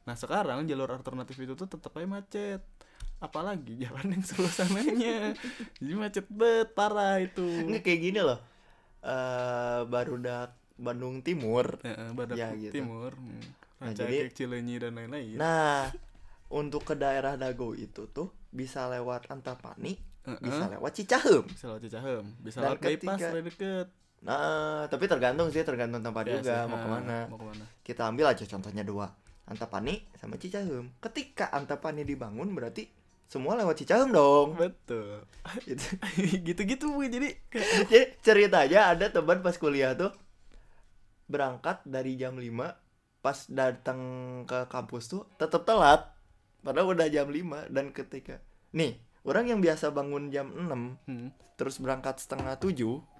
Nah, 0.06 0.13
sekarang 0.13 0.69
jalur 0.69 0.93
alternatif 0.93 1.34
itu 1.41 1.58
tuh 1.58 1.65
tetap 1.65 1.89
aja 1.98 2.06
macet. 2.06 2.62
Apalagi 3.17 3.74
jalan 3.82 4.13
yang 4.13 4.21
suasananya. 4.21 5.34
jadi 5.82 5.93
macet 5.98 6.30
bet 6.30 6.78
parah 6.78 7.17
itu. 7.17 7.41
Nggak 7.41 7.82
kayak 7.82 8.02
gini 8.02 8.21
loh 8.21 8.38
eh 9.06 9.82
barudak 9.86 10.58
Bandung 10.76 11.21
Timur 11.21 11.78
Heeh, 11.86 12.10
Badak 12.12 12.36
Ya, 12.36 12.50
gitu. 12.58 12.82
Timur, 12.82 13.13
hmm. 13.15 13.63
Nah, 13.80 13.91
jadi- 13.93 14.28
Ekek, 14.28 14.34
Cileunyi 14.34 14.76
dan 14.82 14.98
lain-lain. 14.98 15.38
Nah, 15.38 15.93
untuk 16.47 16.84
ke 16.84 16.93
daerah 16.93 17.36
Dago 17.36 17.73
itu 17.73 18.05
tuh 18.08 18.29
bisa 18.49 18.88
lewat 18.88 19.27
Antapani, 19.27 19.97
Heeh. 20.23 20.39
bisa 20.39 20.65
lewat 20.67 20.91
Cicahem. 20.93 21.43
bisa 21.43 21.65
lewat 21.67 21.81
Cicahem, 21.84 22.23
bisa 22.39 22.58
Dan 22.60 22.65
lewat 22.67 22.77
bypass 22.79 23.17
ketika- 23.17 23.34
lebih 23.34 23.51
deket. 23.51 23.88
Nah, 24.21 24.88
tapi 24.88 25.05
tergantung 25.05 25.47
sih, 25.49 25.62
tergantung 25.62 26.01
tempat 26.01 26.25
Ya 26.25 26.34
juga 26.36 26.55
sih, 26.58 26.65
mau 26.65 26.79
ke 26.79 26.88
mana. 26.88 27.17
Mau 27.27 27.38
ke 27.38 27.45
mana? 27.45 27.65
Kita 27.79 28.10
ambil 28.10 28.25
aja 28.27 28.41
contohnya 28.43 28.81
dua, 28.81 29.05
Antapani 29.45 30.01
sama 30.15 30.36
Cicahem. 30.36 30.89
Ketika 30.97 31.51
Antapani 31.51 32.01
dibangun 32.01 32.49
berarti 32.51 32.89
semua 33.25 33.53
lewat 33.53 33.77
Cicahem 33.77 34.10
dong. 34.10 34.55
Betul. 34.55 35.21
Gitu. 35.62 35.86
Gitu-gitu 36.47 36.89
Bu. 36.89 37.05
jadi 37.05 37.38
Jadi 37.86 38.17
ceritanya 38.19 38.93
ada 38.93 39.10
teman 39.10 39.41
pas 39.41 39.53
kuliah 39.55 39.93
tuh 39.93 40.10
berangkat 41.25 41.81
dari 41.84 42.15
jam 42.15 42.34
5 42.34 42.73
pas 43.19 43.38
datang 43.49 43.99
ke 44.45 44.69
kampus 44.69 45.10
tuh 45.10 45.25
tetap 45.36 45.65
telat 45.65 46.13
padahal 46.65 46.97
udah 46.97 47.08
jam 47.13 47.30
5 47.30 47.69
dan 47.69 47.93
ketika 47.93 48.41
nih 48.73 48.97
orang 49.21 49.54
yang 49.54 49.60
biasa 49.62 49.93
bangun 49.93 50.34
jam 50.34 50.49
6 50.49 51.06
hmm. 51.06 51.30
terus 51.62 51.78
berangkat 51.78 52.17
setengah 52.17 52.58
7 52.58 52.73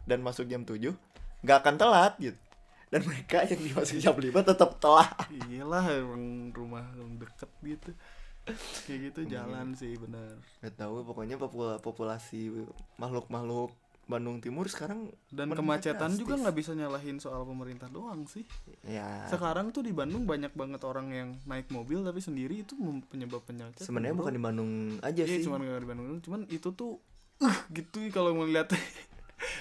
dan 0.10 0.26
masuk 0.26 0.50
jam 0.50 0.66
7 0.66 0.90
nggak 1.46 1.58
akan 1.62 1.76
telat 1.78 2.14
gitu. 2.18 2.40
Dan 2.90 3.02
mereka 3.06 3.46
yang 3.46 3.62
dimasuk 3.62 3.98
jam 4.02 4.18
5 4.18 4.34
tetap 4.34 4.82
telat. 4.82 5.14
Iyalah 5.30 5.86
emang 5.94 6.50
rumah 6.54 6.86
yang 6.98 7.22
deket 7.22 7.52
gitu. 7.62 7.92
Kayak 8.86 9.00
gitu 9.10 9.22
jalan 9.26 9.74
sih 9.74 9.98
bener 9.98 10.38
nggak 10.62 10.78
tahu 10.78 11.02
pokoknya 11.02 11.38
popula- 11.42 11.82
populasi 11.82 12.54
makhluk-makhluk 13.02 13.74
Bandung 14.06 14.38
Timur 14.38 14.66
sekarang 14.66 15.10
Dan 15.28 15.50
kemacetan 15.50 16.12
juga 16.12 16.34
drastis. 16.34 16.42
nggak 16.42 16.56
bisa 16.56 16.72
nyalahin 16.72 17.18
soal 17.18 17.42
pemerintah 17.42 17.88
doang 17.88 18.26
sih 18.26 18.46
ya 18.84 19.26
Sekarang 19.26 19.70
tuh 19.70 19.82
di 19.82 19.92
Bandung 19.92 20.24
banyak 20.24 20.52
banget 20.52 20.82
orang 20.82 21.08
yang 21.10 21.30
naik 21.44 21.68
mobil 21.68 22.02
tapi 22.02 22.20
sendiri 22.20 22.62
itu 22.62 22.78
penyebab 23.04 23.42
penyakit 23.42 23.82
sebenarnya 23.82 24.14
bukan 24.14 24.32
di 24.32 24.42
Bandung 24.42 24.72
aja 25.02 25.20
Iya 25.20 25.30
sih 25.32 25.44
cuman 25.44 25.60
di 25.76 25.88
Bandung. 25.88 26.08
Cuman 26.20 26.42
itu 26.48 26.70
tuh 26.72 27.02
uh, 27.38 27.58
gitu 27.70 28.00
kalau 28.10 28.38
melihat 28.38 28.70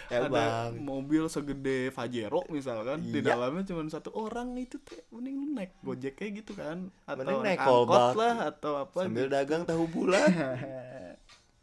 ya 0.06 0.20
ada 0.20 0.28
bang 0.28 0.78
mobil 0.78 1.26
segede 1.26 1.90
Pajero 1.90 2.46
misalkan 2.46 3.02
di 3.02 3.18
Iya. 3.18 3.34
dalamnya 3.34 3.66
cuma 3.66 3.82
satu 3.88 4.14
orang 4.14 4.54
itu 4.54 4.78
teh 4.78 5.02
mending 5.10 5.34
lu 5.34 5.50
naik 5.50 5.74
gojek 5.80 6.14
kayak 6.14 6.44
gitu 6.44 6.54
kan 6.54 6.92
atau 7.02 7.18
Mending 7.18 7.42
naik 7.42 7.58
angkot 7.58 7.74
kolbak. 7.82 8.12
lah 8.14 8.36
atau 8.48 8.72
apa 8.78 8.98
sambil 9.02 9.26
gitu. 9.26 9.34
dagang 9.34 9.62
tahu 9.64 9.84
bulat 9.94 10.30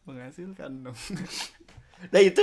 menghasilkan 0.04 0.72
dong 0.82 0.98
nah 2.14 2.22
itu 2.22 2.42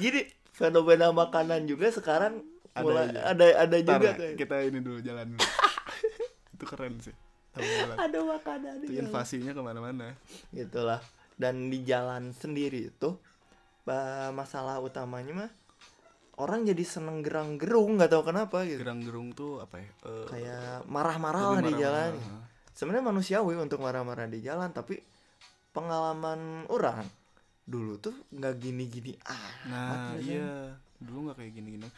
jadi 0.00 0.24
fenomena 0.52 1.12
makanan 1.12 1.68
juga 1.68 1.92
sekarang 1.92 2.40
Ada 2.72 2.82
mulai 2.84 3.04
aja. 3.08 3.20
ada 3.32 3.46
ada 3.64 3.76
Ntar 3.76 3.84
juga 4.00 4.08
ya, 4.08 4.14
kayak 4.16 4.34
kita 4.36 4.56
ini 4.64 4.78
dulu 4.80 4.98
jalan 5.00 5.28
itu 6.56 6.64
keren 6.64 6.94
sih 7.00 7.14
ada 7.96 8.18
makanan 8.20 8.84
itu 8.84 9.00
invasinya 9.00 9.56
ke 9.56 9.62
mana-mana. 9.64 10.12
Gitulah 10.52 11.00
dan 11.40 11.72
di 11.72 11.84
jalan 11.88 12.32
sendiri 12.36 12.92
itu 12.92 13.16
masalah 14.32 14.76
utamanya 14.84 15.32
mah 15.32 15.50
orang 16.36 16.68
jadi 16.68 16.84
seneng 16.84 17.24
gerang-gerung 17.24 17.96
nggak 17.96 18.12
tahu 18.12 18.28
kenapa 18.28 18.60
gitu. 18.68 18.84
Gerang-gerung 18.84 19.32
tuh 19.32 19.64
apa 19.64 19.80
ya? 19.80 19.88
Eh, 20.04 20.26
kayak 20.28 20.84
marah-marah 20.84 21.56
lah 21.56 21.62
di 21.64 21.72
jalan. 21.80 22.12
sebenarnya 22.76 23.08
manusiawi 23.08 23.56
untuk 23.56 23.80
marah-marah 23.80 24.28
di 24.28 24.44
jalan 24.44 24.68
tapi 24.68 25.00
pengalaman 25.72 26.68
orang 26.68 27.08
dulu 27.66 27.98
tuh 27.98 28.14
nggak 28.30 28.54
gini-gini 28.62 29.18
ah 29.26 29.50
nah 29.66 30.14
iya. 30.22 30.78
Dulu 31.02 31.28
nggak 31.28 31.36
kayak 31.42 31.52
gini-gini. 31.52 31.88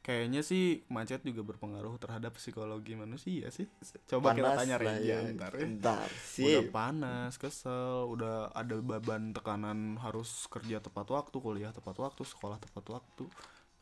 Kayaknya 0.00 0.40
sih 0.40 0.80
macet 0.88 1.20
juga 1.20 1.44
berpengaruh 1.44 2.00
terhadap 2.00 2.32
psikologi 2.40 2.96
manusia 2.96 3.52
sih. 3.52 3.68
Coba 4.08 4.32
kita 4.32 4.56
tanya 4.56 4.80
Reja 4.80 5.20
ya. 5.20 5.36
ntar 5.36 5.52
ya. 5.52 5.68
Ntar 5.68 6.08
udah 6.08 6.24
sih 6.24 6.72
panas 6.72 7.36
kesel 7.36 8.08
udah 8.08 8.48
ada 8.56 8.80
beban 8.80 9.36
tekanan 9.36 10.00
harus 10.00 10.48
kerja 10.48 10.80
tepat 10.80 11.12
waktu 11.12 11.36
kuliah 11.36 11.76
tepat 11.76 12.00
waktu 12.00 12.24
sekolah 12.24 12.56
tepat 12.56 12.88
waktu. 12.88 13.28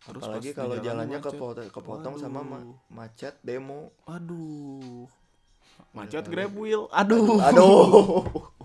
Terus 0.02 0.22
apalagi 0.26 0.50
kalau 0.50 0.76
jalan 0.82 1.06
jalannya 1.09 1.18
kepotong, 1.22 1.70
kepotong 1.70 2.14
sama 2.18 2.40
ma- 2.42 2.66
macet 2.90 3.38
demo. 3.46 3.94
Aduh 4.11 5.06
macet 5.94 6.26
Udah. 6.26 6.32
grab 6.32 6.52
wheel. 6.59 6.90
Aduh. 6.90 7.38
Aduh 7.38 8.26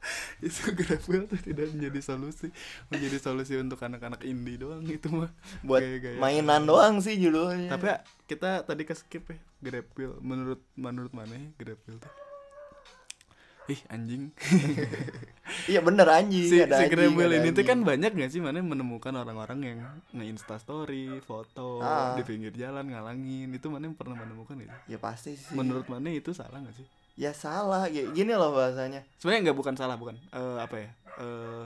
itu 0.46 0.72
grab 0.72 1.02
wheel 1.06 1.24
tuh 1.28 1.36
tidak 1.36 1.70
menjadi 1.70 2.00
solusi. 2.00 2.48
Menjadi 2.88 3.18
solusi 3.20 3.54
untuk 3.56 3.76
anak-anak 3.78 4.24
indie 4.24 4.56
doang 4.56 4.80
itu 4.82 5.08
mah. 5.08 5.28
Buat 5.60 5.84
Gaya-gaya. 5.84 6.18
mainan 6.18 6.64
doang 6.64 6.98
sih 6.98 7.16
judulnya. 7.16 7.68
Tapi 7.68 7.86
ya, 7.86 7.96
kita 8.24 8.64
tadi 8.64 8.82
ke 8.84 8.94
skip 8.96 9.24
ya 9.28 9.36
grab 9.60 9.86
wheel. 9.94 10.16
Menurut 10.20 10.60
menurut 10.74 11.12
mana 11.12 11.32
ya 11.32 11.48
grab 11.56 11.80
wheel 11.84 12.00
tuh? 12.00 12.12
Ih 13.68 13.80
anjing. 13.86 14.32
Iya 15.66 15.82
bener 15.82 16.06
anjing. 16.06 16.46
Si, 16.46 16.62
ada 16.62 16.78
si 16.78 16.86
anjing, 16.86 16.94
grab 16.94 17.10
wheel 17.18 17.30
ada 17.30 17.42
ini 17.42 17.50
tuh 17.50 17.66
kan 17.66 17.82
banyak 17.82 18.14
gak 18.14 18.30
sih 18.30 18.38
mana 18.38 18.62
menemukan 18.62 19.10
orang-orang 19.10 19.58
yang 19.66 19.78
nge-insta 20.14 20.62
story 20.62 21.18
foto 21.22 21.82
Ah. 21.82 22.14
di 22.14 22.22
pinggir 22.22 22.54
jalan 22.54 22.86
ngalangin. 22.86 23.50
Itu 23.50 23.66
mana 23.66 23.90
yang 23.90 23.98
pernah 23.98 24.14
menemukan 24.14 24.54
itu 24.56 24.70
ya 24.86 24.98
pasti 25.02 25.34
sih. 25.34 25.50
Menurut 25.52 25.90
mana 25.90 26.06
itu 26.06 26.30
salah 26.30 26.62
gak 26.62 26.74
sih 26.74 26.86
ya 27.14 27.32
salah 27.34 27.86
gini 27.90 28.32
loh 28.32 28.54
bahasanya. 28.54 29.02
Sebenarnya 29.18 29.50
nggak 29.50 29.58
bukan 29.58 29.74
salah 29.78 29.96
bukan. 29.98 30.16
Eh, 30.30 30.58
apa 30.60 30.76
ya? 30.78 30.90
Eh, 31.20 31.64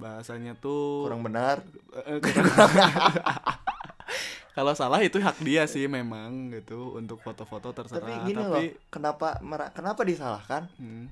bahasanya 0.00 0.56
tuh 0.58 1.08
kurang 1.08 1.24
benar. 1.24 1.62
Eh, 2.04 2.20
kalau 4.56 4.72
salah 4.74 5.02
itu 5.02 5.18
hak 5.18 5.38
dia 5.42 5.66
sih 5.68 5.86
memang 5.86 6.54
gitu. 6.54 6.96
Untuk 6.96 7.20
foto-foto 7.20 7.74
terserah. 7.74 8.02
Tapi 8.02 8.32
gini 8.32 8.42
loh 8.42 8.62
kenapa 8.88 9.38
kenapa 9.74 10.00
disalahkan? 10.02 10.70
Hmm, 10.80 11.10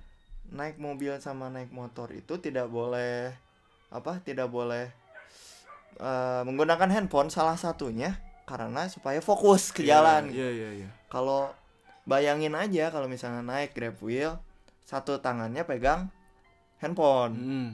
naik 0.52 0.76
mobil 0.76 1.16
sama 1.18 1.48
naik 1.48 1.72
motor 1.72 2.12
itu 2.12 2.36
tidak 2.36 2.68
boleh 2.68 3.32
apa 3.92 4.20
tidak 4.24 4.48
boleh 4.48 4.88
eh, 6.00 6.42
menggunakan 6.44 6.88
handphone 6.88 7.28
salah 7.28 7.56
satunya 7.56 8.16
karena 8.42 8.90
supaya 8.90 9.22
fokus 9.22 9.70
ke 9.70 9.86
iya, 9.86 9.96
jalan. 9.96 10.28
iya 10.28 10.48
iya 10.50 10.70
iya. 10.84 10.88
Kalau 11.08 11.48
bayangin 12.02 12.54
aja 12.58 12.90
kalau 12.90 13.06
misalnya 13.06 13.42
naik 13.42 13.74
grab 13.74 13.96
wheel 14.02 14.38
satu 14.82 15.22
tangannya 15.22 15.62
pegang 15.62 16.10
handphone. 16.82 17.34
Hmm, 17.38 17.68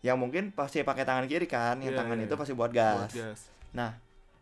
yang 0.00 0.16
mungkin 0.16 0.52
pasti 0.52 0.80
pakai 0.80 1.04
tangan 1.04 1.28
kiri 1.28 1.44
kan 1.44 1.80
yang 1.80 1.92
Iya, 1.92 2.00
tangan 2.00 2.16
iya, 2.20 2.24
itu 2.28 2.34
iya. 2.36 2.40
pasti 2.40 2.52
buat 2.56 2.72
buat 2.72 2.76
gas. 2.76 3.12
Gas 3.12 3.40
nah 3.70 3.94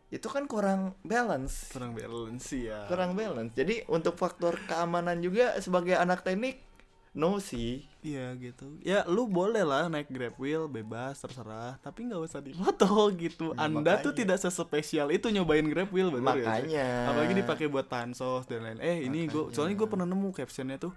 itu 0.09 0.25
kan 0.33 0.49
kurang 0.49 0.97
balance. 1.05 1.69
Kurang 1.69 1.93
balance 1.93 2.49
ya 2.57 2.89
kurang 2.89 3.13
balance. 3.13 3.53
Jadi 3.53 3.85
untuk 3.93 4.17
faktor 4.17 4.57
keamanan 4.65 5.21
juga 5.21 5.53
sebagai 5.61 5.99
anak 6.01 6.25
teknik 6.25 6.65
no 7.19 7.43
sih 7.43 7.83
Iya 7.99 8.31
gitu. 8.39 8.79
Ya 8.81 9.03
lu 9.05 9.27
boleh 9.27 9.67
lah 9.67 9.91
naik 9.91 10.07
Grab 10.07 10.39
Wheel 10.39 10.71
bebas 10.71 11.19
terserah, 11.19 11.75
tapi 11.83 12.07
nggak 12.07 12.23
usah 12.23 12.39
difoto 12.39 12.87
gitu. 13.19 13.51
Ya, 13.53 13.67
Anda 13.67 13.99
tuh 13.99 14.15
makanya. 14.15 14.19
tidak 14.23 14.39
sespesial 14.39 15.11
itu 15.11 15.27
nyobain 15.29 15.67
Grab 15.67 15.91
Wheel 15.91 16.15
bener 16.15 16.39
makanya 16.39 17.11
Apalagi 17.11 17.35
dipakai 17.35 17.67
buat 17.67 17.91
pansos 17.91 18.47
dan 18.47 18.63
lain. 18.63 18.79
Eh 18.79 19.03
ini 19.03 19.27
gue 19.27 19.51
soalnya 19.51 19.75
gue 19.75 19.89
pernah 19.89 20.07
nemu 20.07 20.31
captionnya 20.31 20.79
tuh 20.79 20.95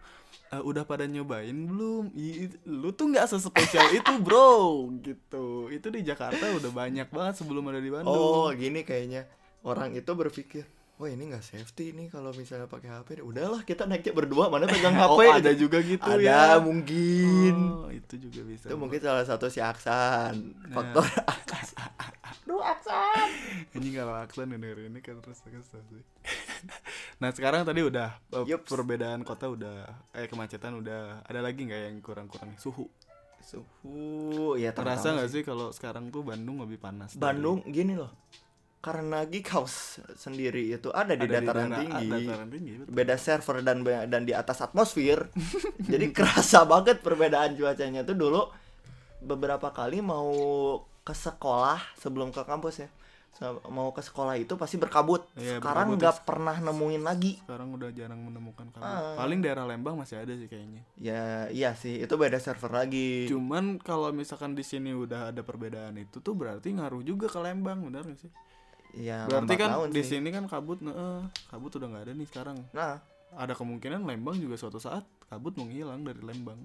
"Eh, 0.48 0.62
udah 0.62 0.86
pada 0.86 1.04
nyobain 1.04 1.58
belum? 1.58 2.14
I- 2.14 2.54
lu 2.70 2.94
tuh 2.94 3.10
nggak 3.10 3.26
sespesial 3.26 3.90
itu 3.98 4.14
bro 4.22 4.86
gitu. 5.02 5.74
Itu 5.74 5.90
di 5.90 6.06
Jakarta 6.06 6.54
udah 6.54 6.70
banyak 6.72 7.10
banget 7.10 7.42
sebelum 7.42 7.66
ada 7.66 7.82
di 7.82 7.90
Bandung. 7.90 8.14
oh 8.14 8.54
gini 8.54 8.86
kayaknya 8.86 9.26
orang 9.64 9.90
itu 9.92 10.14
berpikir 10.14 10.70
wah 11.02 11.10
ini 11.10 11.24
nggak 11.28 11.42
safety 11.42 11.92
nih 11.92 12.08
kalau 12.08 12.30
misalnya 12.32 12.66
pakai 12.66 12.94
HP 12.94 13.10
udahlah 13.20 13.62
kita 13.62 13.84
naiknya 13.84 14.14
berdua 14.14 14.48
mana 14.48 14.64
pegang 14.64 14.94
HP 15.02 15.18
Oh, 15.20 15.34
ada 15.34 15.52
juga 15.52 15.82
gitu 15.82 16.06
ada 16.06 16.22
ya. 16.22 16.62
mungkin 16.62 17.56
Oh, 17.76 17.90
itu 17.90 18.22
juga 18.22 18.42
bisa. 18.44 18.70
itu 18.70 18.76
mungkin 18.76 19.00
salah 19.00 19.26
satu 19.26 19.48
si 19.48 19.58
Aksan 19.58 20.54
Nah. 20.62 20.70
faktor 20.72 21.02
Aduh 22.44 22.62
Aksan 22.62 23.30
Ini 23.74 23.88
kalau 23.96 24.14
Aksan 24.16 24.52
denger 24.52 24.78
ini 24.84 25.00
kan 25.00 25.18
terus 25.18 25.42
kesel 25.42 25.82
sih. 25.84 26.04
nah 27.18 27.30
sekarang 27.30 27.64
tadi 27.64 27.82
udah 27.82 28.22
eh, 28.32 28.46
Yups. 28.48 28.68
perbedaan 28.68 29.22
kota 29.22 29.46
udah 29.48 29.86
eh 30.12 30.26
kemacetan 30.26 30.74
udah 30.76 31.22
ada 31.24 31.40
lagi 31.40 31.64
nggak 31.64 31.82
yang 31.84 31.98
kurang-kurang 32.00 32.54
suhu? 32.56 32.86
suhu 33.42 34.54
ya 34.56 34.70
Terasa 34.70 35.12
nggak 35.12 35.28
sih 35.28 35.42
kalau 35.42 35.70
sekarang 35.70 36.08
tuh 36.08 36.22
Bandung 36.22 36.60
lebih 36.60 36.78
panas? 36.78 37.14
dari- 37.14 37.22
Bandung 37.34 37.66
gini 37.66 37.94
loh 37.96 38.14
karena 38.82 39.24
Geek 39.24 39.48
House 39.48 39.78
sendiri 40.16 40.74
itu 40.74 40.90
ada 40.90 41.14
di 41.14 41.24
ada 41.24 41.38
dataran 41.38 41.70
dana- 41.70 41.80
tinggi 41.80 42.08
dataran 42.26 42.48
tinggi 42.50 42.72
betul. 42.76 42.90
beda 42.92 43.16
server 43.16 43.56
dan 43.62 43.78
dan 43.84 44.22
di 44.22 44.34
atas 44.34 44.58
atmosfer 44.60 45.30
jadi 45.92 46.10
kerasa 46.10 46.66
banget 46.66 46.98
perbedaan 47.00 47.54
cuacanya 47.54 48.02
tuh 48.02 48.14
dulu 48.16 48.42
beberapa 49.20 49.70
kali 49.70 50.02
mau 50.02 50.34
ke 51.00 51.14
sekolah 51.16 51.78
sebelum 51.96 52.30
ke 52.30 52.42
kampus 52.42 52.76
ya 52.80 52.90
mau 53.66 53.90
ke 53.90 54.02
sekolah 54.02 54.36
itu 54.36 54.54
pasti 54.54 54.76
berkabut 54.76 55.26
Iya, 55.34 55.58
sekarang 55.58 55.96
nggak 55.96 56.14
ya. 56.14 56.22
pernah 56.22 56.54
nemuin 56.54 57.02
lagi 57.02 57.40
Sekarang 57.40 57.74
udah 57.74 57.90
jarang 57.90 58.22
menemukan 58.22 58.70
kabut. 58.70 58.86
Ah. 58.86 59.16
Paling 59.16 59.40
daerah 59.40 59.64
Lembang 59.64 59.96
masih 59.96 60.20
ada 60.20 60.30
sih 60.32 60.46
kayaknya. 60.46 60.86
ya 60.94 61.24
iya 61.50 61.74
sih 61.74 61.98
itu 61.98 62.14
beda 62.14 62.38
server 62.38 62.70
lagi 62.70 63.26
Cuman 63.26 63.80
kalau 63.80 64.12
misalkan 64.12 64.54
di 64.54 64.62
sini 64.62 64.92
udah 64.92 65.32
ada 65.32 65.42
perbedaan 65.42 65.98
itu 65.98 66.20
tuh 66.20 66.34
berarti 66.34 66.70
ngaruh 66.72 67.02
juga 67.02 67.26
ke 67.26 67.40
Lembang, 67.40 67.82
benar 67.82 68.04
nggak 68.04 68.20
sih? 68.20 68.30
Ya 68.96 69.24
berarti 69.28 69.54
kan 69.56 69.70
di 69.88 70.04
sih. 70.04 70.20
sini 70.20 70.30
kan 70.36 70.46
kabut, 70.52 70.84
nah, 70.84 71.24
kabut 71.48 71.72
udah 71.80 71.88
nggak 71.88 72.04
ada 72.10 72.14
nih 72.16 72.28
sekarang. 72.28 72.58
nah 72.76 73.00
ada 73.32 73.56
kemungkinan 73.56 74.04
Lembang 74.04 74.36
juga 74.36 74.60
suatu 74.60 74.80
saat 74.84 75.08
kabut 75.32 75.56
menghilang 75.56 76.04
dari 76.04 76.20
Lembang 76.20 76.60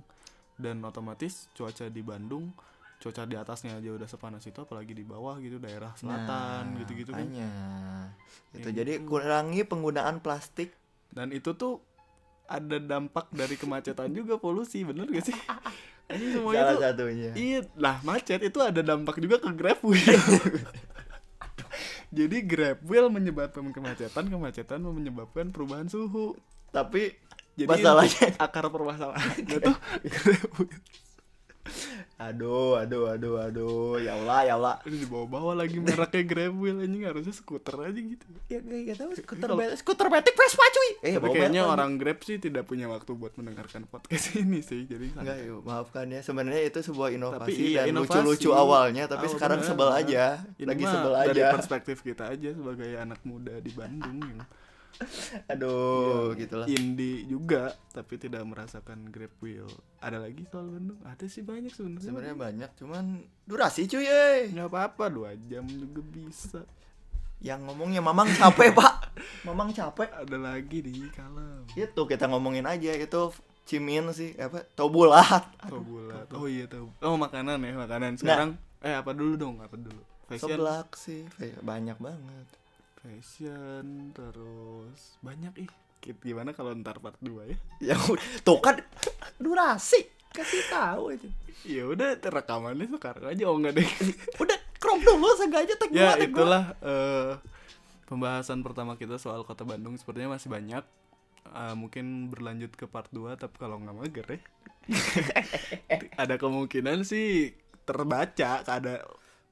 dan 0.59 0.83
otomatis 0.83 1.47
cuaca 1.55 1.87
di 1.87 2.03
Bandung 2.03 2.51
cuaca 2.97 3.29
di 3.29 3.37
atasnya 3.37 3.77
aja 3.77 3.93
udah 3.93 4.09
sepanas 4.09 4.43
itu 4.49 4.57
apalagi 4.57 4.97
di 4.97 5.05
bawah 5.05 5.37
gitu 5.39 5.61
daerah 5.61 5.93
selatan 6.01 6.75
nah, 6.75 6.79
gitu-gitu 6.81 7.12
kan 7.12 7.29
makanya. 7.29 7.51
itu 8.57 8.69
Ya 8.73 8.75
jadi 8.83 8.93
gitu. 8.99 9.07
kurangi 9.12 9.62
penggunaan 9.69 10.25
plastik 10.25 10.73
dan 11.12 11.29
itu 11.31 11.53
tuh 11.55 11.85
ada 12.49 12.81
dampak 12.81 13.29
dari 13.31 13.55
kemacetan 13.61 14.11
juga 14.17 14.41
polusi 14.41 14.83
bener 14.83 15.07
gak 15.12 15.29
sih 15.29 15.37
ini 16.17 16.27
semuanya 16.35 16.62
salah 16.62 16.73
tuh 16.73 16.83
satunya 16.83 17.31
iya 17.37 17.61
lah 17.77 18.01
macet 18.01 18.41
itu 18.41 18.59
ada 18.65 18.81
dampak 18.81 19.21
juga 19.21 19.45
ke 19.45 19.51
Grab 19.53 19.79
Wheel 19.87 20.23
jadi 22.17 22.37
Grab 22.41 22.79
Wheel 22.83 23.13
menyebabkan 23.13 23.69
kemacetan 23.69 24.25
kemacetan 24.27 24.81
menyebabkan 24.81 25.53
perubahan 25.53 25.85
suhu. 25.87 26.33
Tapi 26.73 27.13
jadi 27.55 27.69
Masalahnya- 27.69 28.33
akar 28.41 28.73
permasalahannya 28.73 29.59
tuh 29.61 29.77
Grab 30.03 30.51
Wheel 30.59 30.81
aduh 32.17 32.75
aduh 32.75 33.13
aduh 33.13 33.37
aduh 33.39 34.01
ya 34.01 34.17
Allah 34.17 34.41
ya 34.43 34.55
Allah 34.57 34.81
Ini 34.83 35.05
dibawa-bawa 35.05 35.53
lagi 35.55 35.77
mereknya 35.77 36.25
Grab 36.25 36.57
Wheel 36.57 36.81
anjing 36.81 37.05
harusnya 37.05 37.31
skuter 37.31 37.77
aja 37.79 37.93
gitu. 37.93 38.25
ya 38.49 38.57
gak 38.59 38.97
tahu 38.97 39.11
skuter 39.15 39.45
Kalau- 39.45 39.61
be- 39.61 39.77
skuter 39.77 40.09
betik 40.09 40.33
Vespa 40.33 40.65
cuy 40.67 40.91
eh 41.03 41.13
Tapi 41.15 41.29
kayaknya 41.31 41.63
orang 41.63 41.97
Grab 41.97 42.19
sih 42.21 42.37
tidak 42.37 42.65
punya 42.65 42.89
waktu 42.89 43.13
buat 43.13 43.37
mendengarkan 43.37 43.85
podcast 43.85 44.33
ini 44.41 44.61
sih. 44.61 44.85
Jadi 44.85 45.13
Enggak 45.13 45.45
yuk, 45.45 45.61
maafkan 45.61 46.09
ya. 46.09 46.21
Sebenarnya 46.21 46.65
itu 46.65 46.81
sebuah 46.81 47.13
inovasi 47.13 47.77
iya, 47.77 47.85
dan 47.85 47.93
lucu-lucu 47.95 48.49
awalnya, 48.51 49.05
tapi 49.07 49.27
Awal 49.27 49.35
sekarang 49.37 49.59
bener. 49.61 49.69
sebel 49.69 49.89
aja. 49.91 50.25
Ini 50.57 50.67
Lagi 50.67 50.85
sebel 50.89 51.13
dari 51.13 51.37
aja. 51.39 51.53
perspektif 51.53 51.97
kita 52.01 52.25
aja 52.29 52.49
sebagai 52.51 52.91
anak 52.97 53.21
muda 53.23 53.61
di 53.61 53.71
Bandung 53.71 54.19
yang 54.21 54.41
Aduh, 55.53 56.33
yang 56.33 56.41
gitulah. 56.41 56.67
Indie 56.67 57.27
juga 57.29 57.77
tapi 57.93 58.17
tidak 58.17 58.43
merasakan 58.49 59.09
Grab 59.13 59.33
Wheel. 59.41 59.69
Ada 60.01 60.23
lagi 60.23 60.45
soal 60.49 60.69
Bandung? 60.73 61.01
Ada 61.05 61.25
sih 61.29 61.43
banyak 61.45 61.73
sebenarnya. 61.73 62.07
Sebenarnya 62.07 62.37
banyak, 62.37 62.71
cuman 62.81 63.05
durasi 63.45 63.89
cuy, 63.89 64.07
eh. 64.09 64.51
nggak 64.53 64.69
apa-apa 64.69 65.05
dua 65.13 65.31
jam 65.49 65.65
juga 65.69 66.01
bisa. 66.13 66.63
Yang 67.45 67.69
ngomongnya 67.69 68.01
Mamang 68.01 68.33
capek, 68.33 68.73
Pak. 68.73 68.95
Mamang 69.47 69.71
capek. 69.77 70.09
Ada 70.09 70.37
lagi 70.41 70.79
di 70.81 71.05
kalem. 71.13 71.69
Itu 71.77 72.09
kita 72.09 72.29
ngomongin 72.33 72.65
aja 72.65 72.97
itu 72.97 73.33
Cimin 73.67 74.07
sih 74.15 74.31
apa? 74.39 74.63
Tau 74.79 74.87
bulat. 74.87 75.43
Oh. 75.75 75.83
Oh 76.39 76.47
iya 76.47 76.71
tahu. 76.71 76.87
Oh 77.03 77.19
makanan 77.19 77.59
ya 77.67 77.75
makanan. 77.75 78.15
Sekarang 78.15 78.55
eh 78.79 78.95
apa 78.95 79.11
dulu 79.11 79.35
dong? 79.35 79.59
Apa 79.59 79.75
dulu? 79.75 79.99
Fashion. 80.31 80.55
Seblak 80.55 80.95
sih. 80.95 81.27
Banyak 81.67 81.99
banget. 81.99 82.47
Fashion 83.07 84.11
terus 84.11 85.14
banyak 85.23 85.55
ih. 85.62 85.71
Gimana 86.03 86.51
kalau 86.51 86.75
ntar 86.75 86.99
part 86.99 87.14
2 87.23 87.47
ya? 87.47 87.57
Ya 87.79 87.97
udah, 87.99 88.27
tuh 88.42 88.59
kan 88.59 88.83
durasi. 89.38 90.11
Kasih 90.35 90.66
tahu 90.66 91.14
aja. 91.14 91.31
Ya 91.62 91.87
udah 91.87 92.19
rekamannya 92.19 92.90
sekarang 92.90 93.31
aja 93.31 93.45
oh 93.47 93.57
enggak 93.57 93.79
deh. 93.79 93.88
Udah 94.42 94.59
crop 94.77 95.01
dulu 95.01 95.33
sengaja 95.38 95.75
tag 95.79 95.88
ya 95.95 95.97
gua, 95.97 96.12
tag 96.19 96.29
gua. 96.29 96.29
itulah 96.29 96.64
eh, 96.85 97.33
pembahasan 98.11 98.61
pertama 98.61 98.99
kita 99.01 99.16
soal 99.16 99.47
kota 99.47 99.62
Bandung 99.62 99.95
sepertinya 99.97 100.35
masih 100.37 100.51
banyak. 100.51 100.85
Eh, 101.47 101.75
mungkin 101.79 102.29
berlanjut 102.29 102.75
ke 102.75 102.90
part 102.90 103.09
2 103.14 103.38
tapi 103.38 103.55
kalau 103.57 103.79
nggak 103.81 103.97
mager 103.97 104.27
ya. 104.29 104.40
ada 106.23 106.35
kemungkinan 106.37 107.07
sih 107.07 107.55
terbaca 107.87 108.66
ada 108.66 109.07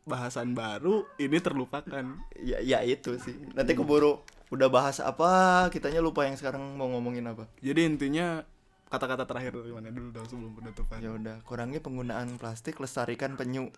bahasan 0.04 0.52
baru 0.52 1.08
ini 1.16 1.40
terlupakan. 1.40 2.04
ya 2.40 2.60
ya 2.60 2.84
itu 2.84 3.16
sih 3.20 3.34
nanti 3.56 3.72
keburu 3.72 4.20
udah 4.52 4.68
bahas 4.68 5.00
apa 5.00 5.66
kitanya 5.72 6.04
lupa 6.04 6.28
yang 6.28 6.36
sekarang 6.36 6.76
mau 6.76 6.86
ngomongin 6.92 7.24
apa 7.26 7.48
Jadi 7.64 7.88
intinya 7.88 8.44
kata-kata 8.92 9.26
terakhir 9.26 9.56
dari 9.58 9.72
mana 9.74 9.90
dulu 9.90 10.12
dong 10.14 10.28
sebelum 10.28 10.52
penutupan. 10.54 11.02
ya 11.02 11.10
udah 11.10 11.36
kurangi 11.42 11.80
penggunaan 11.82 12.36
plastik 12.38 12.78
lestarikan 12.78 13.34
penyu 13.34 13.72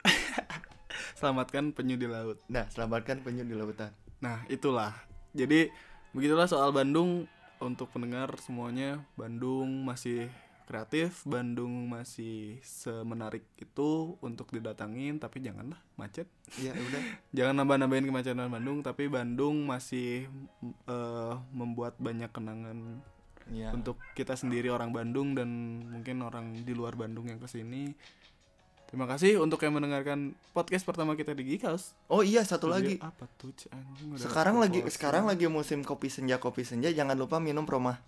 Selamatkan 1.18 1.72
penyu 1.72 1.96
di 1.96 2.08
laut. 2.10 2.42
nah 2.50 2.68
selamatkan 2.68 3.22
penyu 3.24 3.46
di 3.46 3.56
lautan 3.56 3.92
Nah, 4.16 4.40
itulah. 4.48 4.96
Jadi 5.36 5.68
begitulah 6.16 6.48
soal 6.48 6.72
Bandung 6.72 7.28
untuk 7.60 7.92
pendengar 7.92 8.32
semuanya. 8.40 9.04
Bandung 9.16 9.84
masih 9.84 10.28
kreatif, 10.66 11.22
Bandung 11.22 11.86
masih 11.86 12.58
semenarik 12.66 13.46
itu 13.56 14.18
untuk 14.18 14.50
didatangin, 14.50 15.22
tapi 15.22 15.38
janganlah 15.38 15.78
macet. 15.94 16.26
ya 16.58 16.74
udah 16.74 17.02
Jangan 17.38 17.54
nambah-nambahin 17.62 18.06
kemacetan 18.10 18.50
Bandung, 18.50 18.82
tapi 18.82 19.06
Bandung 19.06 19.64
masih 19.64 20.26
eh, 20.90 21.34
membuat 21.54 21.94
banyak 22.02 22.28
kenangan 22.34 23.00
ya 23.46 23.70
untuk 23.70 23.94
kita 24.18 24.34
sendiri 24.34 24.74
orang 24.74 24.90
Bandung 24.90 25.38
dan 25.38 25.48
mungkin 25.86 26.18
orang 26.26 26.66
di 26.66 26.74
luar 26.74 26.98
Bandung 26.98 27.30
yang 27.30 27.38
ke 27.38 27.46
sini. 27.46 27.94
Terima 28.86 29.06
kasih 29.10 29.42
untuk 29.42 29.58
yang 29.66 29.74
mendengarkan 29.74 30.38
podcast 30.54 30.86
pertama 30.86 31.18
kita 31.18 31.34
di 31.34 31.58
House. 31.62 31.94
oh 32.06 32.22
iya 32.22 32.46
satu 32.46 32.70
Dia 32.70 32.74
lagi 32.78 32.94
apa 33.02 33.26
tuh? 33.34 33.50
Anjing, 33.74 34.14
sekarang 34.14 34.62
lagi 34.62 34.78
sekarang 34.86 35.26
lagi 35.26 35.50
musim 35.50 35.82
kopi 35.82 36.06
senja 36.06 36.38
kopi 36.38 36.62
senja 36.62 36.94
jangan 36.94 37.18
lupa 37.18 37.42
minum 37.42 37.66
proma 37.66 37.98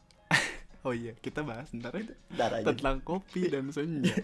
Oh 0.88 0.96
iya, 0.96 1.12
kita 1.20 1.44
bahas 1.44 1.68
ntar 1.76 2.00
Ntar 2.32 2.64
aja 2.64 2.72
tentang 2.72 3.04
kopi 3.04 3.52
dan 3.52 3.68
senja. 3.76 4.16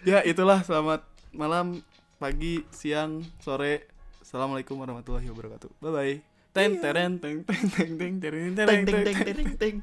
ya, 0.00 0.24
itulah 0.24 0.64
selamat 0.64 1.04
malam, 1.36 1.84
pagi, 2.16 2.64
siang, 2.72 3.20
sore. 3.36 3.84
Assalamualaikum 4.24 4.80
warahmatullahi 4.80 5.28
wabarakatuh. 5.28 5.68
Bye 5.84 5.92
bye. 5.92 6.14
Ten 6.56 6.80
teren 6.80 7.20
teng 7.20 7.44
teng 7.44 7.68
teng 7.68 7.92
teng 8.00 8.16
teng 8.16 8.56
teng 8.56 8.82
ting 8.88 9.04
teng. 9.04 9.36
ting 9.36 9.50
ting 9.60 9.76